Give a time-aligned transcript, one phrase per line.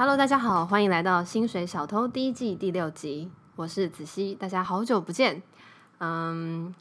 [0.00, 5.42] Hello，大家好，欢迎来到《薪水小偷》第一季第六集，我是子熙，大家好久不见。
[5.98, 6.72] 嗯，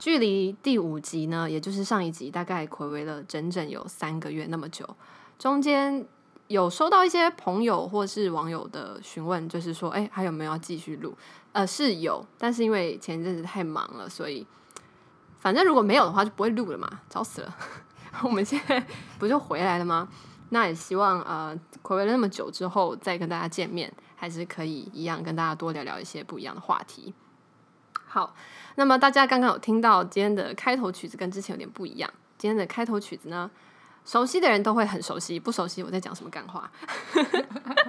[0.00, 4.84] 距离第五集呢，也就是上一集，大概回违了整整有三个月那么久。
[5.38, 6.04] 中间
[6.48, 11.16] 有收到一些朋友或是网友的询问，就是说，哎，还有没有要继续录？
[11.52, 14.44] 呃，是有，但是因为前一阵子太忙了，所以
[15.38, 17.56] 反正如果没有的话，就不会录了嘛，找死了。
[18.24, 18.84] 我们现在
[19.20, 20.08] 不就回来了吗？
[20.50, 27.12] 那也希望呃，睽违了那么久之后再跟大家见面，还是可以一样跟大家多聊聊一些不一样的话题。
[28.06, 28.34] 好，
[28.76, 32.10] 那么大家刚刚有听到今天的开头曲子跟之前有点不一样。
[32.38, 33.50] 今天的开头曲子呢，
[34.04, 36.70] 熟悉的人都会很熟悉，不熟悉我在讲什么干话。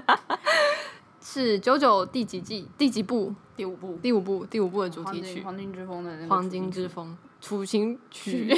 [1.22, 3.36] 是九九第几季第几部？
[3.56, 8.54] 第五部，第五部，第五部的主题曲《黄金之风》的《黄金之风》处刑曲。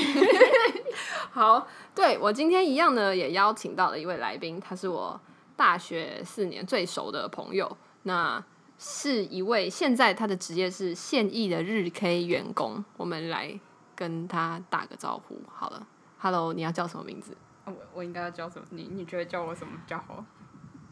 [1.31, 5.19] 好，对，我今天一样呢，也邀请到了一位来宾，他是我
[5.55, 8.43] 大学四年最熟的朋友，那
[8.77, 13.59] 是一位现在他的职业是现役的日 K 员工，我们来
[13.95, 15.39] 跟他打个招呼。
[15.53, 15.85] 好了
[16.17, 17.37] ，Hello，你要叫什么名字？
[17.65, 18.65] 我我应该要叫什么？
[18.71, 20.25] 你你觉得叫我什么比较好？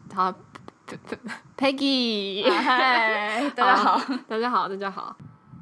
[0.08, 0.34] 他
[1.56, 5.16] Peggy，嗨， 大家好，大家好，大家好。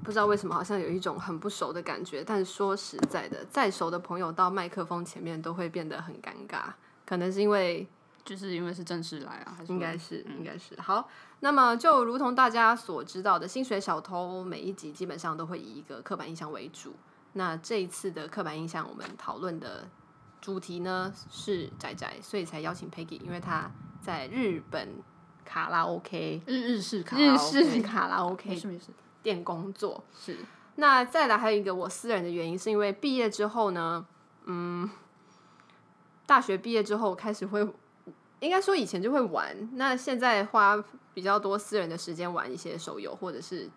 [0.07, 2.23] 不知道为什么，好像有一种很不熟的感觉。
[2.23, 6.73] 但是说实在的，再熟的朋友到麦克风前面都会变得很尴尬。
[7.05, 7.85] 可能是因为，
[8.25, 10.81] 就是因为是正式来啊，还是应该是，应该是。
[10.81, 11.09] 好，
[11.41, 16.95] 那么就如同大家所知道的，薪水小偷每一集基本上都会以一个刻板印象为主。
[17.33, 19.89] 那这一次的刻板印象，我们讨论的
[20.41, 23.69] 主题呢是宅宅，所以才邀请 Peggy，因为他
[24.01, 24.89] 在日本
[25.45, 28.87] 卡拉 OK，日日式卡拉 OK，日式卡拉 OK，是没事。
[29.27, 30.37] 店工作是，
[30.77, 34.07] 那再来还有一个我私人的原因，是因为毕业之后呢，
[34.45, 34.89] 嗯，
[36.27, 37.69] 大学毕业之后开始会，
[38.39, 40.81] 应该说以前就会玩，那现在花
[41.13, 43.69] 比较多私人的时间玩一些手游，或者是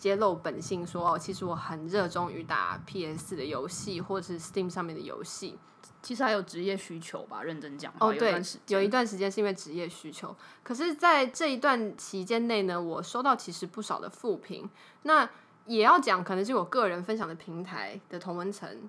[0.00, 5.58] 揭露本性说，说哦，其实我很热衷于打 PS 的游戏，或者是 Steam 上面的游戏。
[6.00, 10.34] 其实还有职业需求吧，认真讲哦，对，有一段时间是因为职业需求。
[10.62, 14.66] 可是，在这一段期间内呢，我收到其实不少的负评。
[15.02, 15.28] 那
[15.66, 18.88] 也要讲，可能是我个人分享的平台的同文层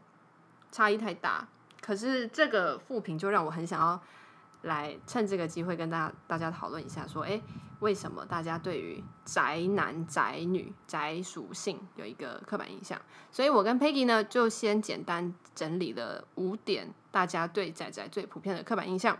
[0.71, 1.45] 差异太大。
[1.81, 4.01] 可是这个负评就让我很想要
[4.61, 7.41] 来趁这个机会跟大家大家讨论一下，说，哎。
[7.81, 12.99] 为什么大家对于宅男、宅女、宅属性有一个刻板印象？
[13.31, 19.17] 所以我跟 Peggy 呢，就先简单整理了五点大家对宅宅最普遍的刻板印象。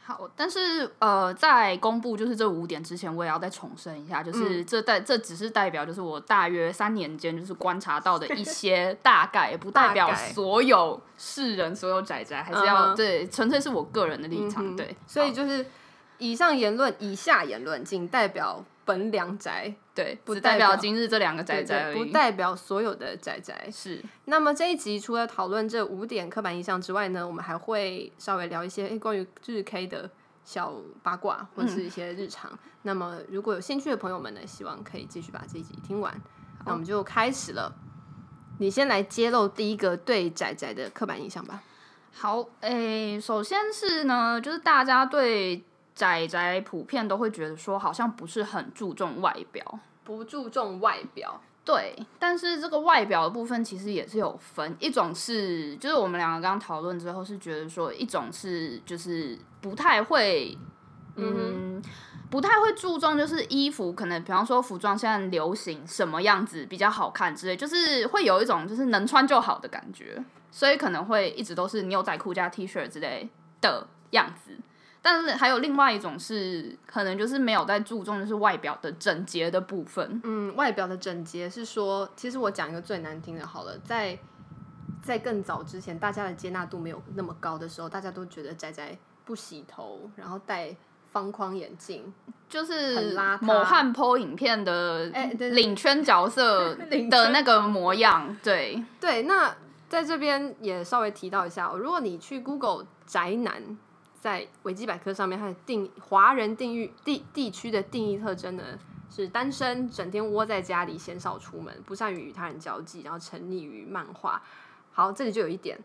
[0.00, 12.96] 好，但是呃，在公布就是这五点之前，我也要再重申一下，就是这代、嗯、这只是代表就是我大约三年间就是观察到的一些大概，不代表所有世人、所有仔仔，还是要、uh.
[12.96, 14.76] 对，纯粹是我个人的立场。
[14.76, 15.66] 对，所以就是。
[16.18, 23.68] 以上言论，以下言论仅代表本两宅，对，不代表今日这两个宅宅而已，不代表所有的宅宅。
[23.72, 24.02] 是。
[24.24, 30.10] 那么这一集除了讨论这五点刻板印象之外呢，我们还会稍微聊一些关于日 K 的
[30.44, 32.50] 小八卦或者是一些日常。
[32.52, 32.58] 嗯。
[32.82, 36.12] 那么如果有兴趣的朋友们呢，希望可以继续把这一集听完。
[36.64, 37.72] 那我们就开始了。
[38.58, 41.62] 你先来揭露第一个对宅宅的刻板印象吧。
[42.12, 45.64] 好，诶、欸，首先是呢，就是大家对。
[45.98, 51.40] 宅宅普遍都会觉得说，好像不是很注重外表，不注重外表。
[51.64, 60.56] 对，但是这个外表的部分其实也是有分，一种是就是我们两个刚刚讨论之后是觉得说，一种是就是不太会，
[61.16, 61.82] 嗯，
[62.30, 73.28] 不太会注重就是衣服，可能比方说服装现在流行什么样子比较好看之类，就是会有一种就是能穿就好的感觉，所以可能会一直都是牛仔裤加 T 恤之类
[73.60, 74.56] 的样子。
[75.10, 80.20] 但是还有另外一种是，可能就是没有在注重就是外表的整洁的部分。
[80.22, 84.18] 嗯，外表的整洁是说，其实我讲一个最难听的，好了，在
[85.02, 90.76] 在更早之前，大家的接纳度没有那么高的时候，大家都觉得宅宅不洗头，然后戴
[91.10, 92.12] 方框眼镜，
[92.46, 93.16] 就是。
[93.40, 99.22] 某汉 po 影片的领圈角色的那个模样，对对。
[99.22, 99.56] 那
[99.88, 103.78] 在这边也稍微提到一下，如果你去 Google 宅男。
[104.18, 108.78] 在维基百科上面，它的定华人定义地地区的定义特征呢，
[109.08, 114.42] 是单身，整天窝在家里，鲜少出门，不善于与他人交际，然后沉溺于漫画。
[114.90, 115.78] 好，这里就有一点，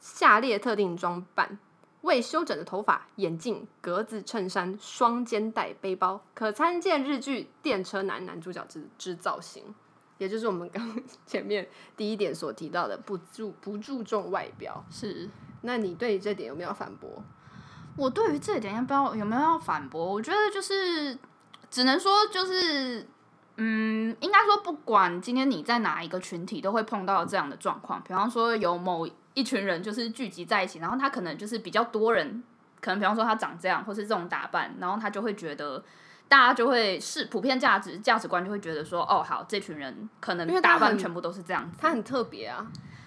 [0.00, 1.58] 下列特定装扮：
[2.00, 9.74] 未修整的头发、眼镜、格子衬衫、双肩带背包，可参见日剧《电车男》男主角之之造型，
[10.18, 10.96] 也就是我们刚
[11.26, 14.84] 前面第一点所提到的，不注不注重外表。
[14.90, 15.28] 是。
[15.62, 17.22] 那你对这点有没有反驳？
[17.96, 20.04] 我对于这一点要不要有没有要反驳？
[20.04, 21.16] 我觉得就是
[21.70, 23.08] 只能说就是，
[23.56, 28.02] 嗯，应该说不管今天你在哪一个群体，都会碰到这样的状况。
[28.02, 32.42] 比方说有某一群人就是聚集在一起，然后他可能就是比较多人，
[32.80, 35.82] 可能比方说他长这样，或是这种打扮，然后他就会觉得
[36.28, 42.66] 大家就会是普遍价值价值观就会觉得说，哦，好，这群人可能打扮全部都是这样子，他很特别啊。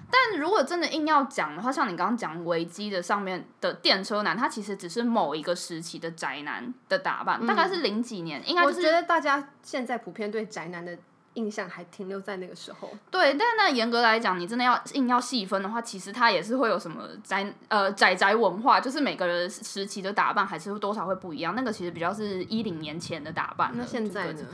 [0.09, 10.97] 但如果真的硬要讲的话，像你刚刚讲维基的上面的电车男，他其实只是某一个时期的宅男的打扮，嗯、大概是零几年，应该、就是、我觉得大家现在普遍对宅男的
[11.37, 12.89] 印象还停留在那个时候。
[13.09, 21.55] 对，但那严格来讲，你真的要硬要细分的话，其实它也是会有什么宅呃宅宅文化，就是每个人时期的打扮还是多少会不一样。
[21.55, 23.71] 那个其实比较是一零年前的打扮。
[23.75, 24.45] 那现在呢？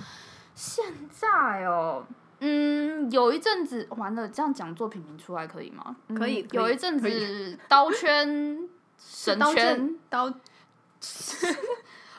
[0.53, 2.05] 现在哦。
[2.45, 5.95] 嗯，有一阵子完了，这样讲作品名出来可以吗？
[6.13, 6.41] 可以。
[6.41, 8.67] 嗯、有一阵子刀圈
[8.99, 10.27] 神圈刀，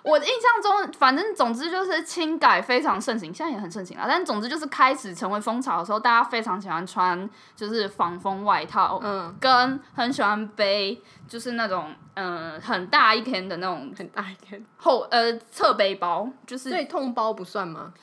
[0.04, 4.04] 我印象中，反正总之就是轻改非常盛行，现在也很盛行啊。
[4.06, 17.94] 但总之就是开始成为风潮的时候，大家非常喜欢穿就是防风外套，嗯，跟很喜欢背就是那种嗯很大一天的那种很大一天后呃侧背包，就是对痛包不算吗？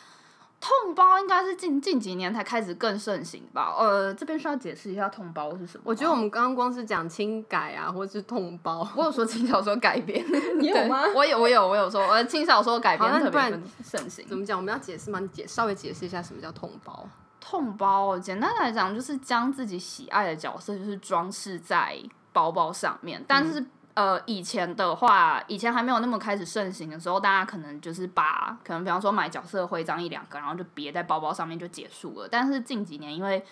[0.61, 3.73] 痛包应该是近近几年才开始更盛行吧？
[3.79, 5.83] 呃，这边需要解释一下痛包是什么？
[5.85, 10.23] 我觉得我们刚刚光是讲轻改啊，或者是痛包，我有说轻小说改编，
[10.61, 11.01] 你有吗？
[11.15, 13.41] 我有，我有，我有说，呃，轻小说改编特别
[13.83, 14.23] 盛行。
[14.27, 14.55] 怎么讲？
[14.55, 15.19] 我们要解释吗？
[15.19, 17.09] 你解稍微解释一下什么叫痛包？
[17.39, 21.97] 痛包，简单来讲就是将自己喜爱的角色就是装饰在
[22.31, 23.59] 包包上面，但是。
[23.59, 32.27] 嗯呃，以前的话，以前还没有那么开始盛行的时候，大家可能就是把可能比方说买角色徽章一两个，然后就别在包包上面就结束了。
[32.27, 33.45] 但是近几年，因为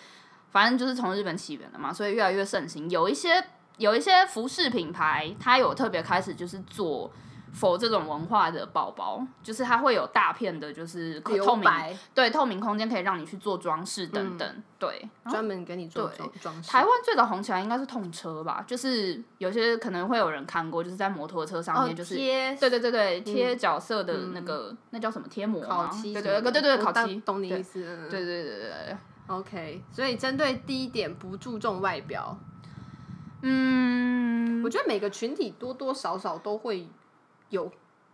[0.50, 2.90] 反正就是从日本起源的嘛，所以越来越盛行。
[2.90, 3.44] 有一些
[3.76, 7.08] 有一些服饰品牌，它有特别开始就是做。
[7.52, 11.68] 否，这种文化的包包，就是它会有大片的，就是透明，
[12.14, 16.70] 对，透明空间可以让你去做装饰等等，嗯、对，专门给你做装装饰。
[16.70, 25.88] 台湾最早红起来应该是痛车吧，就是有些可能会有人看过，就是在摩托车上面就是贴、哦，对对对对，贴角色的那个、嗯、那叫什么贴膜吗？
[25.88, 27.82] 烤漆，对对对对对，烤漆，懂你意思。
[28.08, 29.82] 对对对对对，OK。
[29.90, 32.38] 所以针对第一点，不注重外表，
[33.42, 36.88] 嗯，我觉得每个群体多多少少都会。
[37.50, 37.70] 有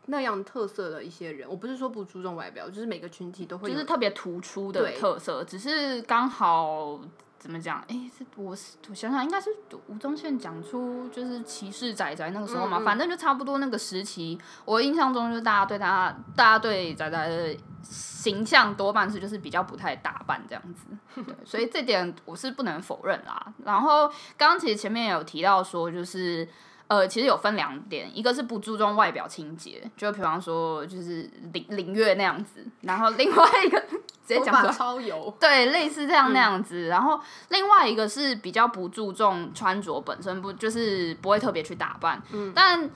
[0.07, 7.01] 那样特色的一些人，我不是说不注重外表，就是每个群体都会有，就是特别突出的特色，只是刚好
[7.39, 7.79] 怎么讲？
[7.89, 9.51] 哎、欸，是我是我想想，应该是
[9.89, 14.39] 吴宗宪讲出就是歧视仔仔那个时候嘛，嗯嗯，反正就差不多那个时期。
[14.65, 20.87] 我印象中就是大家对他，大家对仔仔的形象多半是就是比较不太打扮这样子，
[21.23, 23.53] 对，所以这点我是不能否认啦。
[23.65, 24.07] 然后
[24.37, 26.49] 刚刚其实前面有提到说就是。
[26.89, 33.81] 呃，其实有分两点，一个是不注重外表清洁，就比方说就是林林月那样子，然后另外一个
[34.27, 42.89] 直接讲说超油，对，类似这样那样子，嗯、然后另外一个是比较不注重穿着本身，不就是不会特别去打扮，嗯，但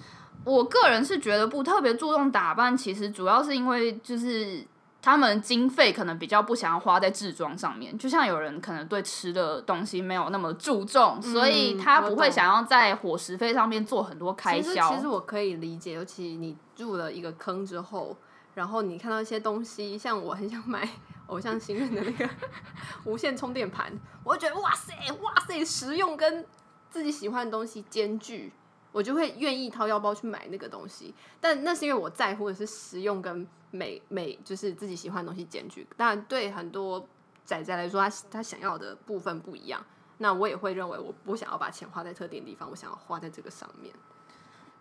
[0.44, 4.64] 我个人是觉得不特别注重打扮，其实主要是因为就是。
[5.02, 14.94] 他们经费可能比较不想要花在置装上面，就像有人可能对吃的东西没有那么注重，嗯、所以他不会想要在伙食费上面做很多开销。
[14.94, 18.14] 其实，我可以理解，尤其你入了一个坑之后，
[18.54, 20.86] 然后你看到一些东西，像我很想买
[21.28, 22.28] 偶像星人的那个
[23.04, 23.90] 无线充电盘，
[24.22, 24.92] 我就觉得哇塞
[25.22, 26.44] 哇塞，实用跟
[26.90, 28.52] 自己喜欢的东西兼具。
[28.92, 35.86] 我就会愿意掏腰包去买那个东西，但那是因为我在乎的是实用跟美美，就是自己喜欢的东西兼具。
[35.96, 37.06] 当然，对很多
[37.44, 39.80] 仔仔来说，他他想要的部分不一样。
[40.18, 43.94] 那我也会认为，我不想要把钱花在特定地方，我想要花在这个上面。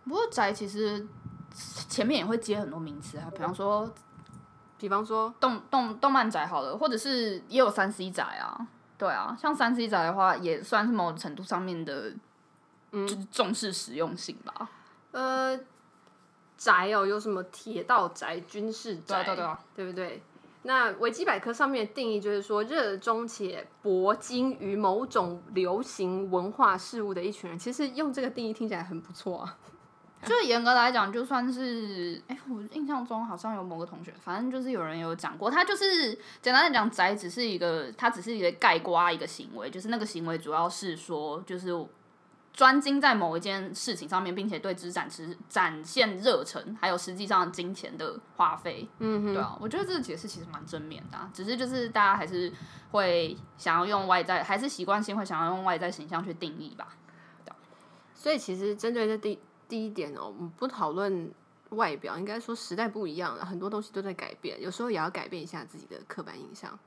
[0.06, 1.08] 不过宅其实
[1.88, 3.94] 前面也会接很多名词啊，比方说，
[4.78, 12.12] 比方说动动动漫宅好了，或者是也有三 C 宅啊，对啊，像三 C 宅的话，也算是某种程度上面的。
[12.92, 14.70] 嗯，就是重视实用性吧。
[15.12, 15.60] 呃，
[16.58, 20.22] 宅哦，有什么铁道宅、军事宅，对对对，对不对？
[20.64, 27.58] 那维基百科上面的定义就是说，热衷且博经于某种流行文化事物的一群人。
[27.58, 29.58] 其实用这个定义听起来很不错啊。
[30.28, 41.74] 就严格来讲，就算是，哎，我印象中好像有某个同学，反正就是有人有讲过，他就是简单的讲，宅只是一个，他只是一个盖瓜一个行为，就是那个行为主要是说，就是。
[42.60, 52.52] 专精在某一件事情上面，并且对之展示展现热忱，还有实际上金钱的花费，嗯哼，对啊，我觉得这个解释其实蛮正面的啊，只是就是大家还是
[52.92, 56.98] 会想要用外在，还是习惯性会想要用外在形象去定义吧。
[58.14, 59.40] 所以其实针对这第
[59.70, 61.32] 第一点哦，我们不讨论
[61.70, 66.78] 外表，应该说时代不一样了，很多东西都在改变，有时候也要改变一下自己的刻板印象。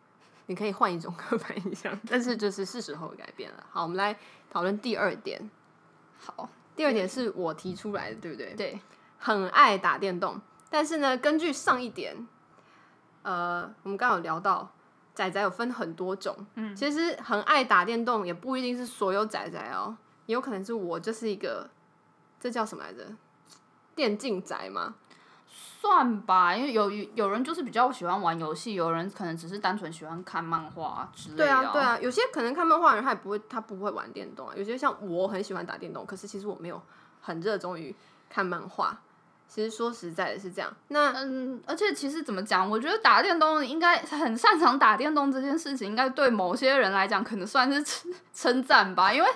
[0.44, 3.64] 你可以换一种刻板印象，但是就是是时候改变了。
[3.70, 4.14] 好，我们来
[4.50, 5.40] 讨论第二点。
[6.24, 8.54] 好，第二点是我提出来的，对不对？
[8.54, 8.80] 对，
[9.18, 12.26] 很爱打电动，但是呢，根据上一点，
[13.22, 14.70] 呃，我们刚刚有聊到，
[15.14, 16.36] 仔仔有分很多种。
[16.54, 21.68] 嗯，其实很爱打电动也不一定是所有仔仔哦，也有可能是我就是一个，
[22.38, 23.04] 这叫什么来着？
[23.94, 24.94] 电竞宅吗？
[25.82, 31.44] 算吧，因为有有人就是比较喜欢玩游戏，有人可能只是单纯喜欢看漫画之类的。
[31.44, 34.54] 对啊，对啊，有些可能看漫画的人他也不会，他不会玩电动啊。
[34.56, 36.80] 有些像我很喜欢打电动，可是其实我没有
[37.20, 37.92] 很热衷于
[38.30, 38.96] 看漫画。
[39.48, 40.72] 其实说实在的，是这样。
[40.88, 49.28] 那嗯，而且其实怎么讲，我觉得打电动应该很擅长打电动这件事情，应该对某些人来讲可能算是称 称赞吧，因为。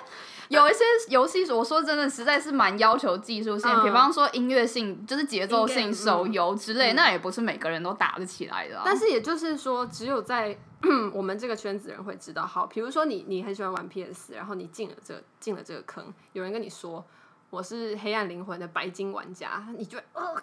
[0.49, 8.81] 有一些游戏，我说真的，实在是蛮要求技术性，比方说音乐性，就是节奏性手游之类，那也不是每个人都打得起来的。
[8.85, 10.57] 但是也就是说，只有在
[11.13, 12.45] 我们这个圈子人会知道。
[12.45, 17.05] 好，比如说你你很喜欢玩 PS，然后你进了这进了这个坑，有人跟你说
[17.49, 20.33] 我是黑暗灵魂的白金玩家，你就呃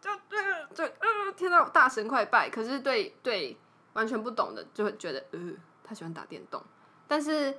[0.00, 0.38] 就对
[0.74, 2.48] 对呃，天哪，大神快拜！
[2.48, 3.56] 可是对对
[3.92, 5.38] 完全不懂的就会觉得呃，
[5.84, 6.62] 他喜欢打电动，
[7.06, 7.54] 但是。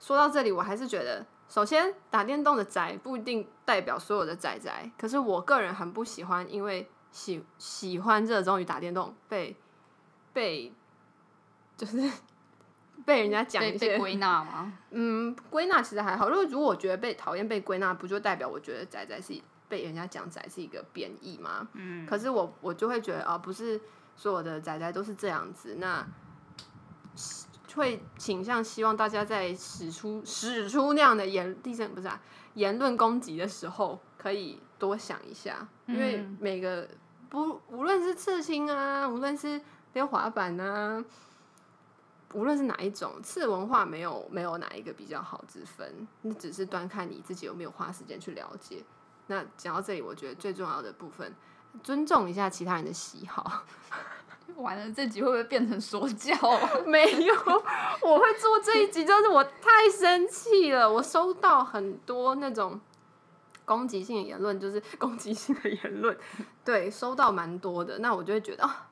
[0.00, 4.90] 说到这里，我还是觉得，首先打电动的宅不一定代表所有的宅宅。
[4.98, 9.56] 可是我个人很不喜欢，因为喜喜欢热衷于打电动，被
[10.32, 10.72] 被
[11.76, 12.10] 就是
[13.06, 14.72] 被人家讲一些归纳吗？
[14.90, 16.28] 嗯，归纳其实还好。
[16.28, 21.68] 如果如果我觉得被讨厌被归纳，不就代表我觉得宅宅是被人家讲宅是一个贬义吗？
[21.72, 22.04] 嗯。
[22.06, 23.80] 可是我我就会觉得啊，不是
[24.16, 25.76] 所有的宅宅都是这样子。
[25.78, 26.06] 那。
[27.74, 32.20] 会倾向希望大家在使出使出那样的言，地震不是啊，
[32.54, 36.88] 言论攻击的时候，可以多想一下，因为每个
[37.28, 39.60] 不无论是刺青啊，无论是
[39.92, 41.04] 溜滑板啊，
[42.32, 48.84] 无论是哪一种次文化，没有没有哪一个比较好之分，那只是端看你自己有没有花时间去了解。
[49.26, 51.34] 那讲到这里，我觉得最重要的部分，
[51.82, 53.64] 尊重一下其他人的喜好。
[54.56, 56.34] 完了，这集会不会变成说教？
[56.86, 57.34] 没有，
[58.02, 60.90] 我会做这一集，就是我太生气了。
[60.90, 62.80] 我收到很多那种
[63.64, 66.16] 攻击性的言论，就是攻击性的言论，
[66.64, 67.98] 对，收到蛮多的。
[67.98, 68.88] 那我就会觉得啊，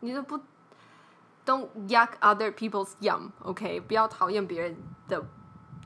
[0.00, 0.38] 你都不
[1.46, 4.76] don't yuck other people's yum，OK，不要讨厌别人
[5.08, 5.24] 的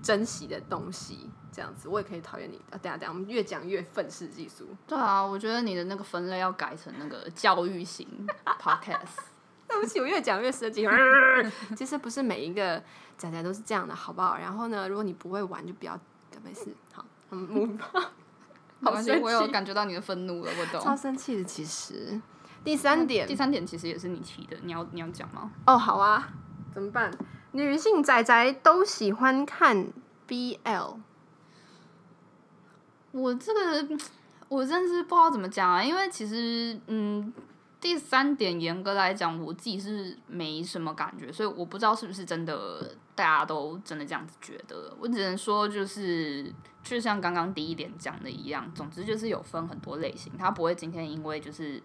[0.03, 1.31] 珍惜的东西。
[1.55, 2.57] 这样子，我也可以讨厌你。
[2.71, 4.67] 啊，等下等下，我们越讲越愤世嫉俗。
[4.87, 8.07] 对啊，我觉得你的那个分类要改成那个教育型
[8.59, 9.19] podcast。
[9.69, 10.87] 对不起，我越讲越生气。
[11.77, 12.83] 其实不是每一个
[13.19, 14.39] 仔仔都是这样的，好不好？
[14.39, 15.99] 然后呢，如果你不会玩，就不要，
[16.43, 16.75] 没事。
[16.95, 18.05] 好，我们 move on。
[18.85, 20.81] 好生气，我有感觉到你的愤怒了，我懂。
[20.81, 22.19] 超生气的，其实。
[22.65, 25.51] 第三点，第三点其实也是你提的，你要你要讲吗？
[25.67, 26.31] 哦，好啊。
[26.73, 27.11] 怎么办？
[27.53, 29.93] 女性仔仔都喜欢看
[30.27, 30.97] BL。
[33.13, 33.99] 我这个
[34.49, 37.33] 我真是不知道怎么讲啊，因为其实嗯，
[37.79, 44.97] 第三点严格来讲，我自己是没什么感觉，所以我不知道是不是真的大家都真的这样子觉得。
[44.99, 46.51] 我只能说就是，
[46.83, 51.83] 就像刚刚第一点讲的一样，总之就是有分很多类型，他不会今天因为就是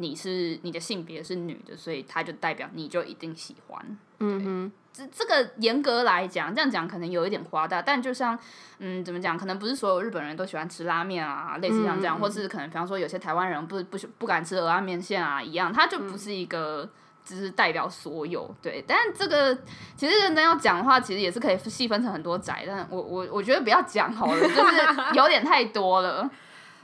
[0.00, 3.98] 你是你的性别是女的，所以它就代表你就一定喜欢。
[4.18, 4.72] 嗯哼。
[4.92, 8.36] 这这个严格来讲，这样讲可能有一点夸大，但就像，
[8.80, 9.38] 嗯，怎么讲？
[9.38, 16.90] 可能不是所有日本人都喜欢吃拉面啊，类似像这样，嗯、或是可能比方说有些台湾人不不不敢吃蚵仔面线啊一样，它就不是一个
[17.24, 18.84] 只是代表所有对。
[18.84, 19.56] 但这个
[19.94, 26.28] 其实认真要讲的话，其实也是可以细分成很多宅，但我我我觉得不要讲好了，就是有点太多了。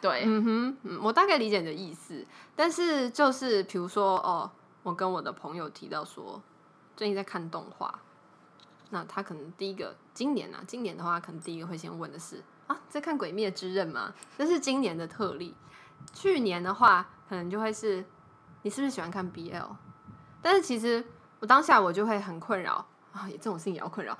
[0.00, 2.24] 对，嗯哼，嗯，我大概理解你的意思，
[2.54, 4.50] 但是就是比如说哦，
[4.82, 6.42] 我跟我的朋友提到说。
[6.96, 8.00] 最近在看动画，
[8.88, 14.14] 那他可能第一个今年啊，今年的话，可能第一个会先问的是啊，在看《鬼灭之刃》吗？
[14.38, 15.54] 这是今年的特例。
[16.14, 18.02] 去年的话，可能就会是
[18.62, 19.68] 你是不是喜欢看 BL？
[20.40, 21.04] 但是其实
[21.40, 24.16] 我当下我就会很困扰啊，也这种事情也要困扰。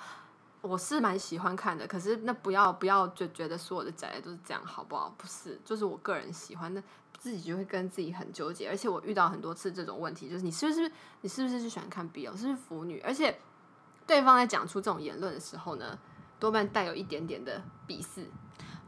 [0.66, 5.14] 我是蛮喜欢看的，可是那不要不要就觉得所有的宅都是这样，好不好？
[5.16, 6.82] 不是，就是我个人喜欢的。
[7.18, 10.88] 自己就会跟自己很纠结，而且我遇到很多次这种问题，就是你是不是
[11.23, 13.00] 你是不是就喜欢看 BL，是不是腐女？
[13.00, 13.40] 而且
[14.06, 15.99] 对方在讲出这种言论的时候呢，
[16.38, 18.26] 多半带有一点点的鄙视。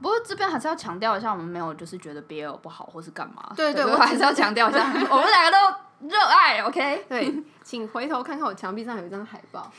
[0.01, 3.51] 不过这边还是要强调一下，我们没有就是觉得 BL 不好或是干嘛。
[3.57, 4.81] 对对，对，我还是要强调一下，
[5.11, 6.61] 我们两个都热爱。
[6.61, 9.73] OK，对，请回头看看我墙壁上有一张海报，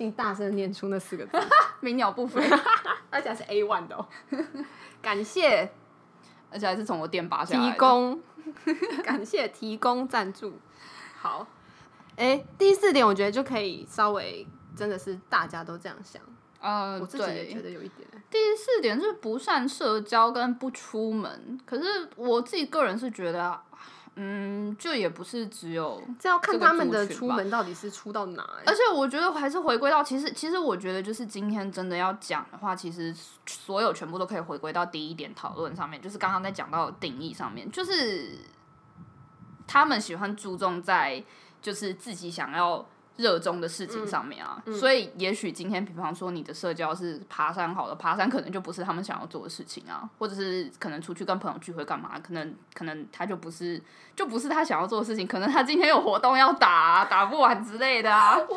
[0.00, 1.38] 请大声念出那四个字，
[1.80, 2.42] 鸣鸟不飞，
[3.10, 4.08] 而且还是 A one 的哦。
[5.02, 5.70] 感谢，
[6.50, 8.18] 而且还是从我店拔下来提供，
[9.04, 10.58] 感谢提供赞助。
[11.18, 11.46] 好，
[12.16, 16.22] 哎、欸，第四点我觉得就可以稍微真的是大家都这样想。
[16.62, 18.08] 呃，我自己也觉得有一点。
[18.30, 23.60] 第四点是不善社交跟不出门，可是我自己个人是觉得，
[24.16, 28.42] 嗯，就也不是只有这，要看他们的出门到底是出到哪。
[28.66, 33.14] 而且我觉得还是回归到，其实其实我觉得就是今天真的要讲的话，其实
[33.46, 38.38] 所有全部都可以回归到第一点讨论上面，就是刚刚在讲到的定义上面，就是
[39.66, 41.24] 他们喜欢注重在
[41.62, 42.86] 就是自己想要。
[43.16, 53.82] 热衷的事情上面啊，嗯嗯、所以也许今天，比方说你的社交是爬山好了，爬山可能就不是他们想要做的事情啊，或者是可能出去跟朋友聚会干嘛，可能可能他就不是
[54.16, 58.36] 就不是他想要做的事情，可能他今天有活动要打，啊，打不完之类的啊。
[58.40, 58.56] 我懂，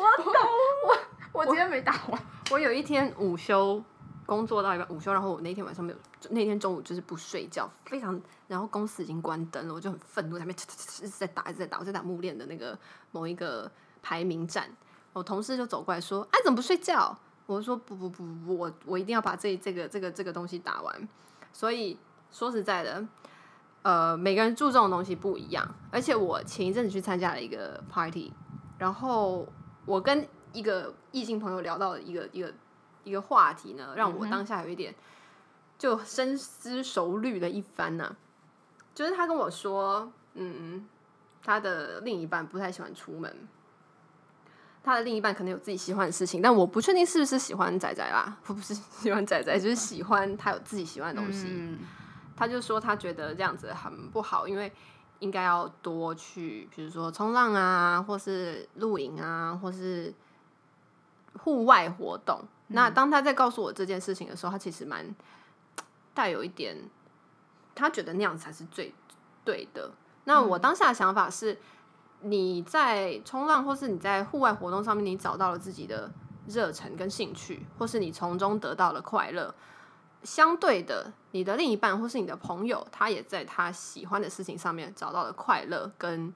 [1.32, 2.18] 我我今天没打完我，
[2.56, 3.82] 我有一天午休
[4.24, 5.98] 工作到一半午休，然后我那天晚上没有，
[6.30, 8.18] 那天中午就是不睡觉，非常，
[8.48, 10.56] 然后公司已经关灯了，我就很愤怒，在那边
[11.02, 12.78] 一直在打，一直在打，我在打木链的那个
[13.10, 13.70] 某一个。
[14.04, 14.70] 排名战，
[15.14, 21.08] 我同事就走过来说：“哎、啊，怎么不睡觉？”我说：“不不不不，我我一定要把这这个这个这个东西打完。”
[21.54, 21.98] 所以
[22.30, 23.06] 说实在的，
[23.82, 25.66] 呃，每个人注重的东西不一样。
[25.90, 28.32] 而且我前一阵子去参加了一个 party，
[28.76, 29.46] 然后
[29.86, 32.52] 我跟一个异性朋友聊到了一个一个
[33.04, 34.94] 一个话题呢，让我当下有一点
[35.78, 38.16] 就深思熟虑了一番呢、啊。
[38.94, 40.86] 就是他跟我说：“嗯，
[41.42, 43.48] 他的另一半不太喜欢出门。”
[44.84, 51.46] 他的另一半可能有自己喜欢的事情，但我不确定是不是喜欢仔仔啦，不是喜欢仔仔， 就是喜欢他有自己喜欢的东西。
[51.48, 51.78] 嗯、
[52.36, 54.70] 他就说他觉得这样子很不好，因为
[55.20, 60.12] 应该要多去，比如说冲浪啊，或是露营啊，或是
[61.38, 62.40] 户外活动。
[62.42, 65.16] 嗯、那当他在告诉我这件事情的时候，他其实蛮
[66.12, 66.76] 带有一点，
[67.74, 68.92] 他觉得那样子才是最
[69.46, 69.90] 对的。
[70.24, 71.58] 那我当下的想法是。
[72.24, 76.10] 你在冲浪或是你在户外活动上面，你找到了自己的
[76.46, 79.54] 热忱跟兴趣，或是你从中得到了快乐。
[80.22, 86.32] 相对的，你的另一半或是你的朋友，他也在他喜欢的事情上面找到了快乐，跟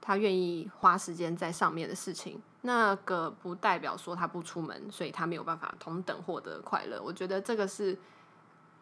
[0.00, 2.40] 他愿意花时间在上面的事情。
[2.62, 7.02] 那个不代表说他不出门，所以他没有办法同等获得快乐。
[7.02, 7.98] 我觉得这个是，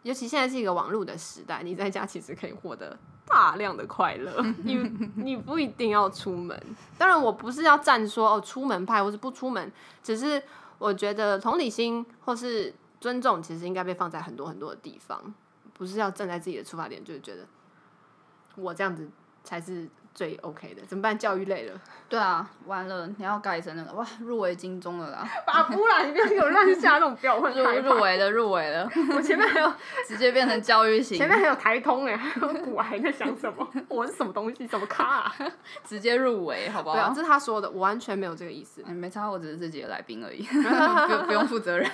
[0.03, 2.99] 尤其现在是一个网络的时代，你在家其实可以获得。
[3.27, 4.77] 大量的快乐， 你
[5.17, 6.61] 你不一定要出门。
[6.99, 9.71] 当然，我不是要站说哦，出门派或是不出门，
[10.03, 10.43] 只是
[10.79, 15.35] 我觉得同理心或是尊重，其实应该被放在很多很多的地方，
[15.73, 17.47] 不是要站在自己的出发点，就是觉得
[18.57, 19.09] 我这样子
[19.43, 19.89] 才是。
[20.15, 21.19] 最 OK 的怎么办？
[21.19, 21.73] 教育类的。
[22.09, 25.27] 对啊，完了，你要改成那个哇，入围金钟了啦！
[25.45, 28.89] 把不啦，你不要给我乱下那种标，我入入围的入围了。
[29.17, 29.73] 我前面还有
[30.07, 33.69] 直接变成教育型，前面还有台通哎，还有股还在想什么？
[33.89, 34.67] 我是什么东西？
[34.69, 35.35] 什么咖啊？
[35.85, 36.95] 直接入围，好不好？
[36.95, 38.83] 对啊，这是他说的，我完全没有这个意思。
[38.85, 41.91] 没差，我只是自己的来宾而已，不不用负责任。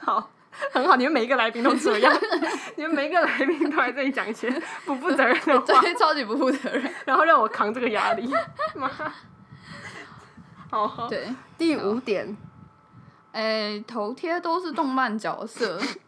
[0.00, 0.30] 好。
[0.72, 2.12] 很好，你们每一个来宾都这样，
[2.76, 4.50] 你们每一个来宾都来这里讲一些
[4.84, 8.32] 不负责任的话，对，超级不负责任，然后让我扛这个压力。
[10.70, 12.36] 好，对，第五点，
[13.32, 15.80] 哎、欸，头贴都是动漫角色。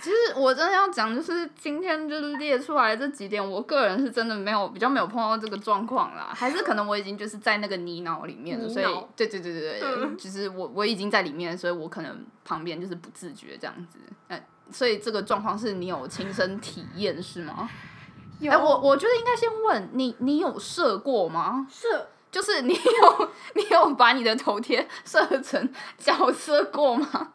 [0.00, 17.68] 其实我真的要讲，就是今天就是列出来这几点，我个人是真的没有比较没有碰到这个状况啦， 还是可能我已经就是在那个泥脑里面了，所以对对对对对，嗯、就是我我已经在里面，所以我可能旁边就是不自觉这样子，哎，所以这个状况是你有亲身体验是吗？
[18.40, 21.66] 有，哎，我我觉得应该先问你，你有射过吗？
[21.70, 27.34] 射，就是你有你有把你的头贴设成角色过吗？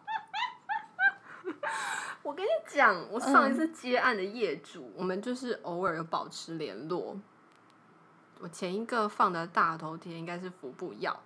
[2.28, 7.18] 我跟你讲，我上一次接案的业主，嗯、我们就是偶尔有保持联络。
[8.40, 11.18] 我前一个放的大头贴应该是服部药，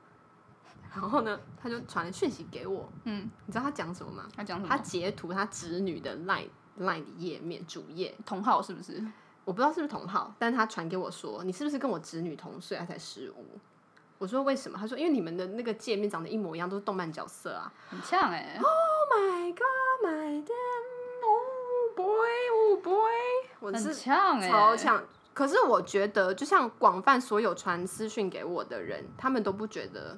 [0.93, 2.87] 然后呢，他就传了讯息给我。
[3.05, 4.27] 嗯，你知道他讲什么吗？
[4.35, 4.69] 他讲什么？
[4.69, 9.03] 他截图他侄女的 line line 页面主页同号是不是？
[9.43, 12.77] 我不知道是不是同号，但是他传给我说，你是不是跟我侄女同岁？
[12.77, 13.57] 他才十五。
[14.19, 14.77] 我说为什么？
[14.77, 18.59] 他说因为你们的那个界面长得一模一样，都是动漫角色啊，很像哎、欸。
[18.59, 18.67] Oh
[19.09, 20.45] my god, my oh
[21.95, 22.05] boy,
[22.53, 22.93] oh boy，
[23.59, 25.03] 我是呛哎，超呛。
[25.33, 30.17] 可是我觉得，就像广泛所有传私讯给我的人，他们都不觉得，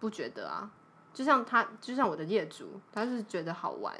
[0.00, 0.70] 不觉得啊。
[1.14, 3.94] 就像他，就像我的业主，他是觉得好玩。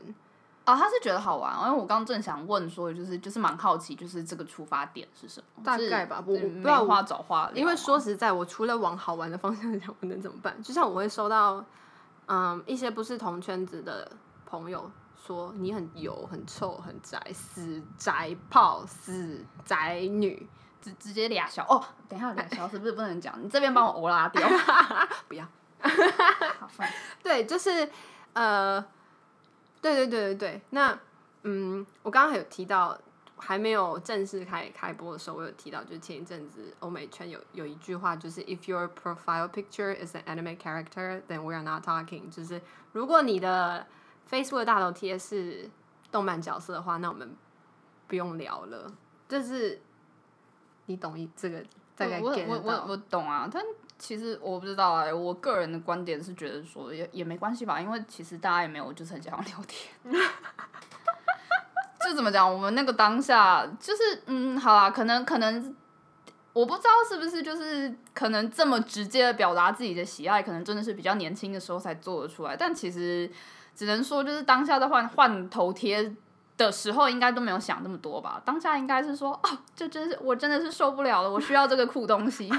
[0.64, 5.62] 哦，他是觉得好玩，因为我刚刚正想问说，就是就是蛮好奇，就是这个出发点是什么？
[5.64, 10.60] 大概吧，我我不知道花找话，因为说实在，我除了往好玩的方向想，我能怎么办？
[10.62, 11.64] 就像我会收到，
[12.26, 14.10] 嗯，一些不是同圈子的
[14.46, 14.88] 朋友
[15.24, 20.48] 说你很油、很臭、很宅、死宅炮、死宅女，
[20.80, 21.84] 直直接俩小哦。
[22.08, 23.34] 等一下，俩小是不是不能讲？
[23.42, 24.48] 你这边帮我欧拉掉，
[25.28, 25.46] 不要。
[26.58, 26.90] 好烦。
[27.22, 27.88] 对，就是
[28.32, 28.80] 呃，
[29.80, 30.62] 对对对对对。
[30.70, 30.98] 那
[31.44, 32.98] 嗯，我刚刚还有提到。
[33.44, 42.30] 还没有正式开开播的时候，我有提到，就是前一阵子欧美圈有有一句话，就是 If your profile picture is an anime character, then we are not talking。
[42.30, 43.84] 就是如果你的
[44.32, 45.68] Facebook 的大头贴是
[46.10, 47.36] 动漫角色的话，那我们
[48.08, 48.90] 不用聊了。
[49.28, 49.78] 就是
[50.86, 51.62] 你懂一这个
[51.94, 53.62] 大概我我我我懂啊，但
[53.98, 59.92] 其实我不知道哎、欸，我个人的观点是觉得说也也没关系吧，因为其实大家也没有就是很想要聊天。
[62.04, 62.52] 就怎么讲？
[62.52, 65.74] 我们那个当下就是，嗯，好啊，可能可能，
[66.52, 72.56] 我不知道是不是就是可能这么直接的表达自己的喜爱，可能真的是比较年轻的时候才做得出来。
[72.56, 73.30] 但其实
[73.74, 76.14] 只能说，就是当下在换换头贴
[76.56, 78.40] 的时候，应该都没有想那么多吧。
[78.44, 82.50] 当下应该是说，哦，这真是我真的是受不了了，我需要这个酷东西。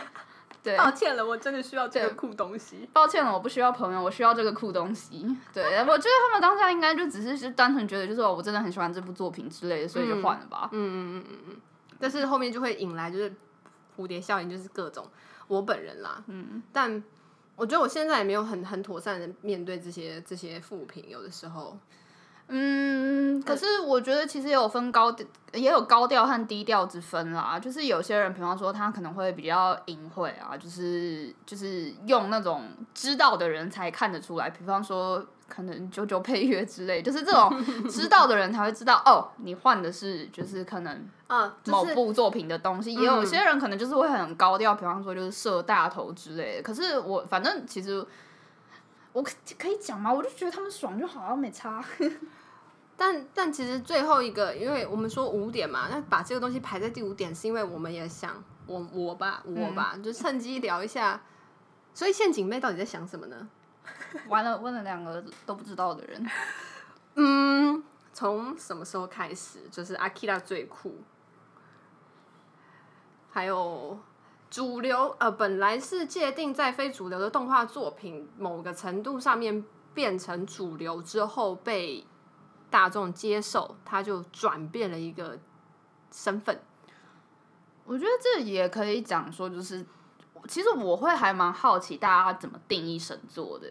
[0.63, 2.87] 对，抱歉了，我真的需要这个酷东西。
[2.93, 5.19] 抱歉了，我不需要朋友，我需要这个酷东西。
[5.53, 10.69] 对，我觉得他们当下应该就只是是单纯觉得，就是我真的很喜欢这部作品之类的，所以就换了吧。
[10.71, 11.57] 嗯嗯嗯嗯嗯。
[11.99, 13.33] 但是后面就会引来就是
[13.97, 15.05] 蝴蝶效应，就是各种
[15.49, 16.23] 我本人啦。
[16.27, 16.63] 嗯。
[16.71, 17.03] 但
[17.55, 21.77] 我觉得我现在也没有很很妥善的面对这些这些负评，有的时候。
[22.47, 25.15] 嗯，可是我觉得其实也有分高，
[25.53, 27.57] 也有高调和低调之分啦。
[27.57, 32.63] 就是有些人，比方说他可能会比较隐晦啊，就是就是用那种
[32.93, 34.49] 知道的人才看得出来。
[34.49, 42.93] 比方说，可能九九配乐之类，就是这种 知道的人才会知道哦，你换的是就是可能啊某部作品的东西。
[42.93, 46.63] 也有些人可能就是会很高调，比方说就是设大头之类的。
[46.63, 48.05] 可是我反正其实。
[49.13, 50.11] 我可可以讲吗？
[50.11, 51.85] 我就觉得他们爽就好，没差。
[52.97, 61.21] 但但其实最后一个，因为我们说五点嘛，那把这个东西排在第五点，是因为我们也想我我吧我吧，嗯、就趁机聊一下。
[61.93, 63.47] 所以陷阱妹到底在想什么呢？
[64.27, 66.25] 完了，问了两个都不知道的人。
[67.15, 69.59] 嗯，从什么时候开始？
[69.69, 71.01] 就是阿基拉最酷，
[73.29, 73.99] 还有。
[74.49, 79.65] 主流呃，本来是界定在非主流的动画作品某个程度上面
[79.95, 82.05] 变成主流之后被
[82.69, 85.39] 大众接受，它就转变了一个
[86.11, 86.61] 身份。
[87.83, 89.83] 我觉得这也可以讲说，就是
[90.47, 93.67] 其实我会还蛮好奇大家怎么定义神作的，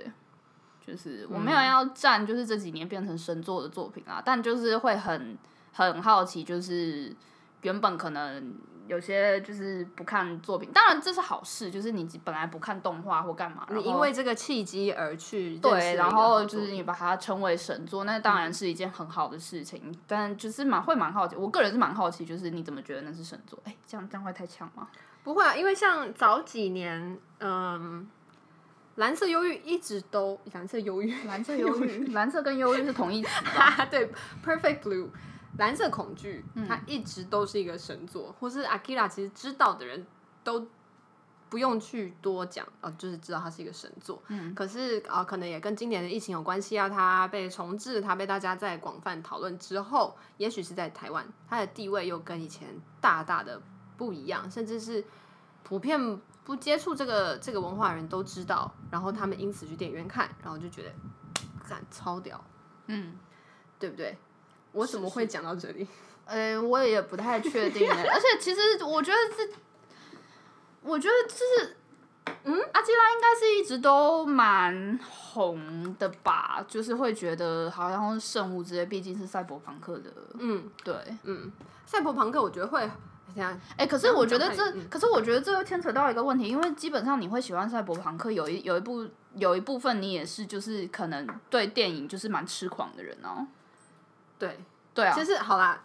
[0.86, 5.36] 就是我没有要站，就是这几年变成神作的作品啊，但就是会很
[5.72, 7.14] 很好奇，就是
[7.62, 8.54] 原本可能。
[8.88, 19.80] 有些就是不看作品，当然这是好事，就是你本来不看动画或干嘛，你因为这个契机而去对，然后就是你把它称为神作，那当然是一件很好的事情。
[19.84, 23.56] 嗯、但就是蛮会蛮好奇，我个人是蛮好奇，就是你怎么觉得那是神作？
[23.64, 24.88] 哎，这样这样会太强吗？
[25.22, 28.06] 不会啊，因为像早几年，嗯，
[28.96, 33.28] 蓝色忧郁一直都蓝色忧郁，蓝色忧郁，蓝色跟忧郁是同义词，
[33.90, 34.10] 对
[34.44, 35.08] ，Perfect Blue。
[35.58, 40.06] 蓝色恐惧，它一直都是一个神作，嗯、或是 Akira，，其实知道的人
[40.42, 40.66] 都
[41.50, 44.22] 不用去多讲，哦，就是知道它是一个神作。
[44.28, 53.60] 嗯，可是啊、呃，可能也跟今年的疫情有关系啊，它被重置，它被大家在广泛讨论之后，也许是在台湾，它的地位又跟以前大大的
[53.96, 55.04] 不一样，甚至是
[55.62, 60.90] 普遍不接触这个这个文化的人都知道，然后他们因此去电影院看，然后就觉得，
[61.68, 62.42] 感超屌，
[62.86, 63.14] 嗯，
[63.78, 64.16] 对不对？
[64.72, 65.86] 我怎么会讲到这里？
[66.24, 67.86] 呃，我也不太确定。
[67.90, 70.18] 而且其实我觉得这，
[70.82, 71.76] 我觉得就是，
[72.44, 76.64] 嗯，阿基拉应该是一直都蛮红的吧？
[76.66, 80.10] 就是会觉得好像是圣物之类，毕竟是赛博朋克的。
[80.38, 81.52] 嗯，对，嗯，
[81.84, 82.88] 赛博朋克我觉得会
[83.34, 83.52] 这样。
[83.72, 93.46] 哎、欸，可是我觉得这，可是我觉得这又牵扯到一个问题，因为基本上你会喜欢赛博朋克，有一有一部有一部分你也是就是可能对电影就是蛮痴狂的人哦。
[94.38, 94.58] 对
[94.92, 95.80] 对啊，其实好啦，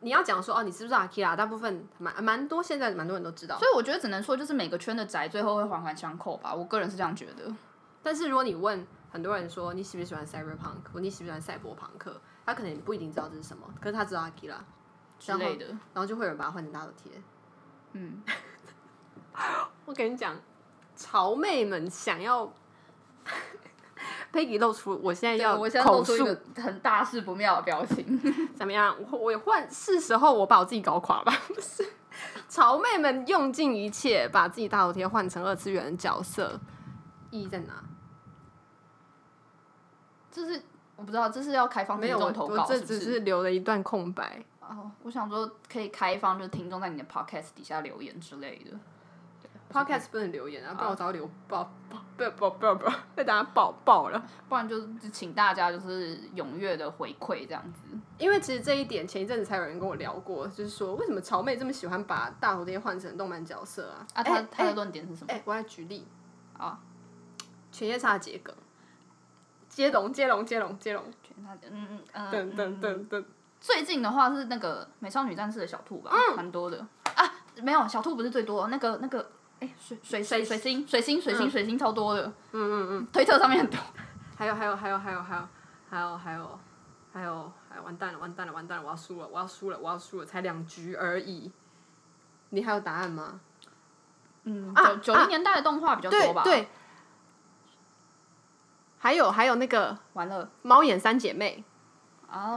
[0.00, 1.36] 你要讲说哦，你知不知道阿基拉？
[1.36, 3.58] 大部分蛮蛮多，现在蛮多人都知道。
[3.58, 6.54] 所以我觉得只能说，就是每个圈的宅最后会环环相扣吧。
[6.54, 7.54] 我个人是这样觉得。
[8.02, 14.62] 但是如果你问很多人说你喜不喜欢 cyberpunk，或你喜不喜欢赛博朋克，他可能不一定知道这是什么，可是他知道阿基拉
[15.18, 17.12] 之类的，然后就会有人把它换成大头贴。
[17.92, 18.22] 嗯，
[19.86, 20.36] 我跟你讲，
[20.96, 22.52] 潮妹们想要。
[24.32, 28.20] Peggy 露出，我现在要我现在露出一个很大事不妙的表情，
[28.54, 28.94] 怎么样？
[29.10, 31.32] 我我换是时候我把我自己搞垮吧？
[31.48, 31.86] 不是，
[32.46, 36.60] 潮妹们用尽一切把自己大头贴换成二次元的角色，
[37.30, 37.82] 意义在哪？
[40.30, 40.62] 这是
[40.96, 42.80] 我不知道，这是要开放听众投稿是不是？
[42.80, 44.44] 这只是留了一段空白。
[44.68, 48.78] 哦，我想说可以开放，就是听众在你的 podcast 底下留言之类的。
[49.68, 54.24] Podcast 不能留言啊，不然我早留爆爆不不不不被大家爆爆了。
[54.48, 54.80] 不然就
[55.12, 57.80] 请大家就是踊跃的回馈这样子。
[58.16, 64.06] 因为其实这一点前一阵子才有人跟我聊过，就是说为什么潮妹这么喜欢把大头贴换成动漫角色啊？
[64.14, 65.32] 啊，他他的论点是什么？
[65.32, 66.06] 哎，我来举例
[66.56, 66.78] 啊，
[67.72, 68.54] 犬夜叉桔梗，
[69.68, 73.24] 接龙接龙接龙接龙，犬夜叉嗯嗯嗯噔噔噔噔。
[73.66, 77.28] 最近的话是那个美少女战士的小兔吧，蛮多的啊。
[77.62, 79.32] 没有小兔不是最多，那个那个。
[79.58, 83.80] 哎，水水水水星水星水星水星超多的，嗯嗯嗯，推特上面很多，
[84.36, 85.48] 还有还有还有还有还有
[85.88, 86.58] 还有还有
[87.12, 91.50] 还有还完蛋了完蛋了完蛋了，我要输了我要输了我要输了，才两局而已，
[92.50, 93.40] 你还有答案吗？
[94.44, 96.42] 嗯，九九零年代的动画比较多吧？
[96.44, 96.68] 对，
[98.98, 101.64] 还有还有那个完了，猫眼三姐妹，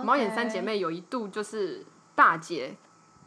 [0.03, 2.75] 猫眼三姐妹有一度就是大姐。